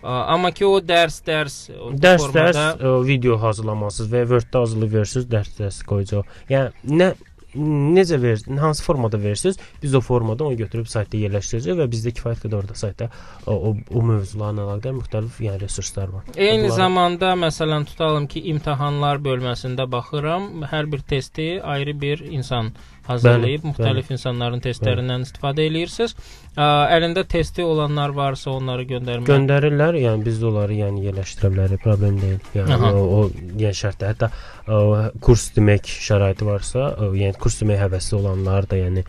[0.00, 1.56] Amma ki o dərs dərs
[2.00, 2.64] dərs formada...
[3.04, 6.30] video hazırlamalısınız və Word-də hazırlayıb verirsiniz, dərs dərs qoyacaq.
[6.48, 7.10] Yəni nə
[7.54, 12.44] necə ver, hansı formada verirsiniz, biz o formada onu götürüb saytda yerləşdirəcəyik və bizdə kifayət
[12.44, 13.10] qədər orada saytda
[13.46, 16.28] o, o, o mövzularla əlaqədar müxtəlif yəni resurslar var.
[16.36, 16.76] Eyni Bunlar...
[16.76, 22.72] zamanda məsələn tutalım ki, imtahanlar bölməsində baxıram, hər bir testi ayrı bir insan
[23.10, 24.16] hazırlayıb bəli, müxtəlif bəli.
[24.18, 25.28] insanların testlərindən bəli.
[25.28, 26.14] istifadə eləyirsiniz.
[26.60, 29.28] Ə, əlində testi olanlar varsa onları göndərmək.
[29.30, 32.40] Göndərirlər, yəni biz də onları yəni yerləşdirə bilərik, problem deyil.
[32.58, 32.90] Yəni Aha.
[32.92, 34.80] o, o yəni şərtdə hətta ə,
[35.24, 39.06] kurs demək şəraiti varsa, ə, yəni kurs demək həvəsli olanlar da yəni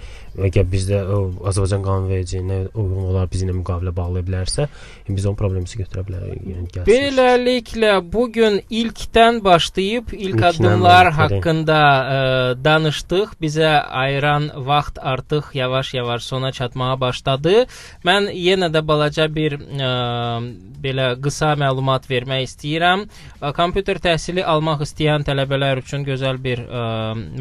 [0.47, 1.17] əgər bizdə o
[1.49, 4.67] Azərbaycan qanunvericiliyinə uyğun olaraq bizimlə müqavilə bağlaya bilərsə,
[5.09, 6.45] biz onun problemimizi götürə bilərik.
[6.47, 6.87] Yəni gəlsin.
[6.87, 12.21] Beləliklə bu gün ilkdən başlayıb ilk İlkdən addımlar haqqında ə,
[12.63, 13.35] danışdıq.
[13.43, 13.73] Bizə
[14.05, 17.40] ayıran vaxt artıq yavaş-yavaş sona çatmağa başladı.
[18.07, 19.91] Mən yenə də balaca bir ə,
[20.81, 23.05] belə qısa məlumat vermək istəyirəm.
[23.39, 26.83] Ə, kompüter təhsili almaq istəyən tələbələr üçün gözəl bir ə,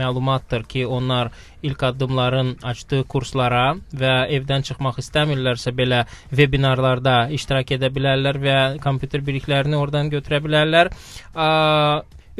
[0.01, 1.33] məlumatdır ki, onlar
[1.63, 9.25] ilk addımların açdığı kurslara və evdən çıxmaq istəmirlərsə belə vebinarlarda iştirak edə bilərlər və kompüter
[9.27, 10.93] biliklərini oradan götürə bilərlər.
[11.35, 11.51] Ə,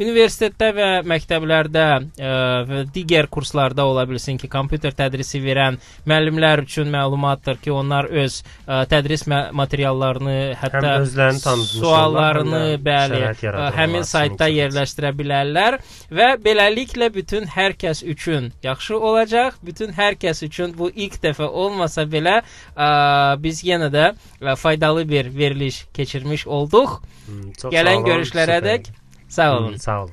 [0.01, 2.29] Universitetdə və məktəblərdə ə, e,
[2.67, 5.77] və digər kurslarda ola bilsin ki, kompüter tədrisi verən
[6.09, 13.67] müəllimlər üçün məlumatdır ki, onlar öz ə, e, tədris materiallarını, hətta suallarını, bəli, ə, e,
[13.77, 15.77] həmin saytda yerləşdirə bilərlər
[16.09, 19.59] və beləliklə bütün hər kəs üçün yaxşı olacaq.
[19.65, 22.89] Bütün hər kəs üçün bu ilk dəfə olmasa belə ə,
[23.43, 26.97] biz yenə də ə, faydalı bir veriliş keçirmiş olduq.
[27.27, 28.89] Hmm, Gələn görüşlərədək
[29.31, 29.75] Sağ olun.
[29.75, 30.11] Sağ olun.